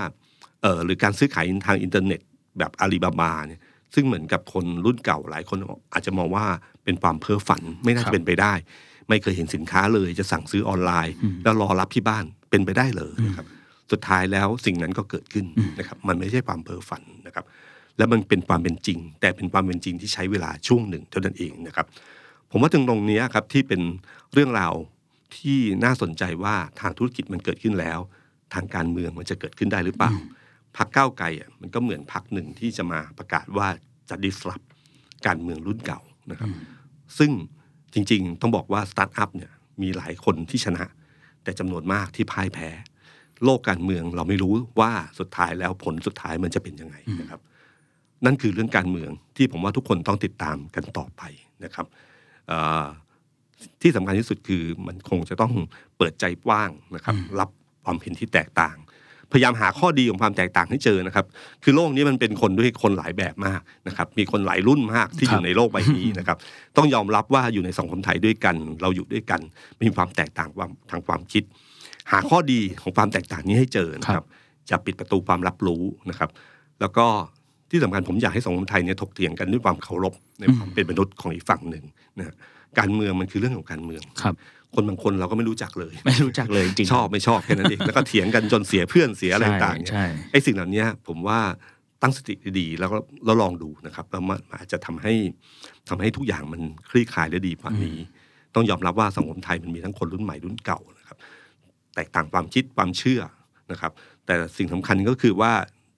[0.62, 2.22] เออหรือการซื้อขายทางอินเทอร์เน็ต
[2.60, 3.62] แบบอาลีบาบาเนี่ย
[3.96, 5.58] ซึ่งเหมือนกับคนรุ่นเก่าหลายคน
[5.94, 6.46] อาจจะมองว่า
[6.84, 8.54] เป็นความเพ้อฝันไม่น่าครัจะบเป็นไปได้
[9.10, 11.14] ไม่เคยเห็นสินค้าเลยจะสั่งซื้อออนไลน์
[11.44, 13.46] แล้วรอรับที่บ้านเป็นไปได้เลยนะครับ
[13.94, 15.46] สุดท้ายแล้วสิ่งนั้นก็เกิดขึ้น
[15.80, 17.46] นะครับมันไม่ใช่ความเพ้อฝันนะครับ
[17.98, 21.86] แล้วมันเป็นความเป็นจริง แต่เป็นความเป็นจริงที่ใช้เวลาช่วงหนึ่งเท่านั้นเองนะครับ
[22.52, 23.82] ผมว่าตรงตรงเนี้ยครับที่เป็น
[24.34, 24.74] เรื่องราว
[25.36, 28.00] ที่น่าสนใจว่าทางธุรกิจมันเกิดขึ้นแล้ว
[28.54, 30.12] ทางการเมืองมันจะเกิดขึ้นได้หรือเปล่า
[30.78, 33.68] พรรคก้าวไกลอะมันก็เหมือนพรรคหนึ่งที่จะมาประกาศว่า
[34.10, 34.62] จะ disrupt
[35.28, 36.50] การเมืองรุ่นเก่านะครับ
[37.18, 37.32] ซึ่ง
[37.94, 40.86] จริงๆ ต้องบอกว่าสตาร์ทอัพเนี่ยมีหลายคนที่ชนะ
[41.44, 42.70] แต่จำนวนมากที่พ่ายแพ้
[43.46, 47.40] โลกการเมืองเราไม่รู้ว่าสุดท้ายแล้วผลสุดท้ายมันจะเป็นยังไงนะครับ
[48.26, 51.22] นั่นคือเรื่องการเมืองที่ผมว่าทุกคนต้องติดตามกันต่อไป
[51.64, 51.86] นะครับ
[52.48, 52.84] เอ่อ
[53.82, 55.54] ที่สำคัญที่สุดคือมันคงจะต้อง
[55.98, 57.50] เปิดใจกว้างนะครับ รับ
[57.84, 58.78] ความเห็นที่แตกต่าง
[59.32, 61.26] พยายามหาข้อดีของความแตกต่างให้เจอนะครับ
[61.64, 66.38] คือโลกนี้มันเป็นคนด้วยคนหลายแบบมากนะครับ มีคนหลายรุ่นมากที่อยู่ในโลกใบนี้นะครับ
[66.78, 69.42] ต้องยอมรับว่าอยู่ในสังคมไทยด้วยกัน เราอยู่ด้วยกัน
[69.82, 71.44] มีความแตกต่างความทางความคิด
[72.12, 74.26] หาข้อดีของความแตกต่างนี้ให้เจอนะครับ
[74.70, 76.30] จะปิดประตูความรับรู้นะครับ
[76.82, 77.06] แล้วก็
[77.72, 81.84] ที่สำคัญผมอยากให้สังคมไทยเนี่ยถกเถียงกันด้วยความเคารพในความเป็นมนุษย์ของอีกฝั่งหนึ่ง
[82.20, 82.36] นะฮะ
[82.80, 84.36] การเมืองมันคือเรื่องของการเมืองครับ
[84.76, 91.40] คนบางคนเราก็ไม่รู้จักเลย ไม่รู้จักเลยจริงชอบไม่ชอบแค่นั้นเองแล้วก็เถียงกันจนเสียเพื่อนเสียอะไรต่างๆเนี่ยใช่ไอ้สิ่งเหล่านี้ผมว่า
[92.02, 95.14] ตั้งสติดีๆแล้วก็แล้วลองดูนะครับแล้วมันอาจจะทำให้
[95.90, 97.98] ทำให้ทุกอย่างมันคลี่คลายได้ดีกว่านี้
[98.56, 101.18] ต้องยอมรับว่าสังคมไทยมันมีทั้งคนรุ่นใหม่รุ่นเก่านะครับ
[101.96, 103.22] แตกต่างความคิดความเชื่อ
[103.72, 103.92] นะครับ
[104.26, 105.52] แต่สิ่งสำคัญก็คือว่า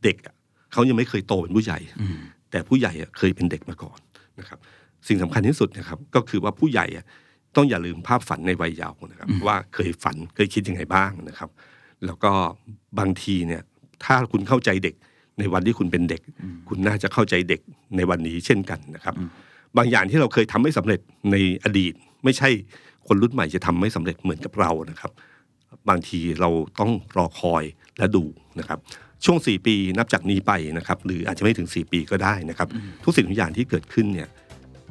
[0.04, 0.36] เด็กอะ
[0.72, 1.80] เขายังไม่เคยโตเป็นผู้ใหญ่
[2.52, 4.00] แต่ผู้ใหญ่อะเคยเป็นเด็กมาก่อน
[4.40, 4.60] นะครับ
[5.08, 7.06] สิ่งสำคัญที่สุดนะครับก็คือว่าผู้ใหญ่อะ
[7.56, 11.50] ต้องอย่าลืมภาพฝันในวัยเยาว์นะครับ ว่าเคยฝันเคยคิดยังไงบ้างนะครับ
[12.06, 12.32] แล้วก็
[13.00, 13.62] บางทีเนี่ย
[14.06, 14.96] ถ้าคุณเข้าใจเด็ก
[15.40, 16.22] ในวันที่คุณเป็นเด็ก
[16.70, 17.62] คุณน่าจะเข้าใจเด็ก
[17.98, 19.16] ในวันนี้เช่นกันนะครับ
[19.78, 21.00] บางอย่างที่เราเคยทำไม่สำเร็จ
[21.32, 21.94] ในอดีต
[22.24, 22.50] ไม่ใช่
[23.08, 25.12] คนรุ่นใหม่จะทำไม่สำเร็จเหมือนกับเรานะครับ
[25.90, 26.50] บางทีเรา
[26.80, 27.64] ต้องรอคอย
[27.98, 28.24] และดู
[28.60, 28.80] นะครับ
[29.26, 32.68] ช่วง 4 ปีนับจากนี้ไปนะครับหรืออาจจะไม่ถึง 4 ปีก็ได้นะครับ
[33.04, 34.30] ทุกสิ่งทุกอย่างที่เกิดขึ้นเนี่ย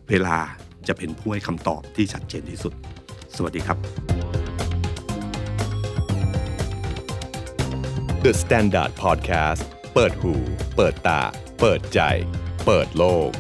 [0.09, 0.37] เวลา
[0.89, 2.72] จะเป็นผู้ให้คำตอบที่ชัดเจนที่สุด
[3.37, 3.79] สวัสดีครับ
[8.25, 9.62] The Standard Podcast
[9.95, 10.35] เปิดหู
[10.77, 11.20] เปิดตา
[11.61, 12.01] เปิดใจ
[12.66, 13.31] เปิดโลก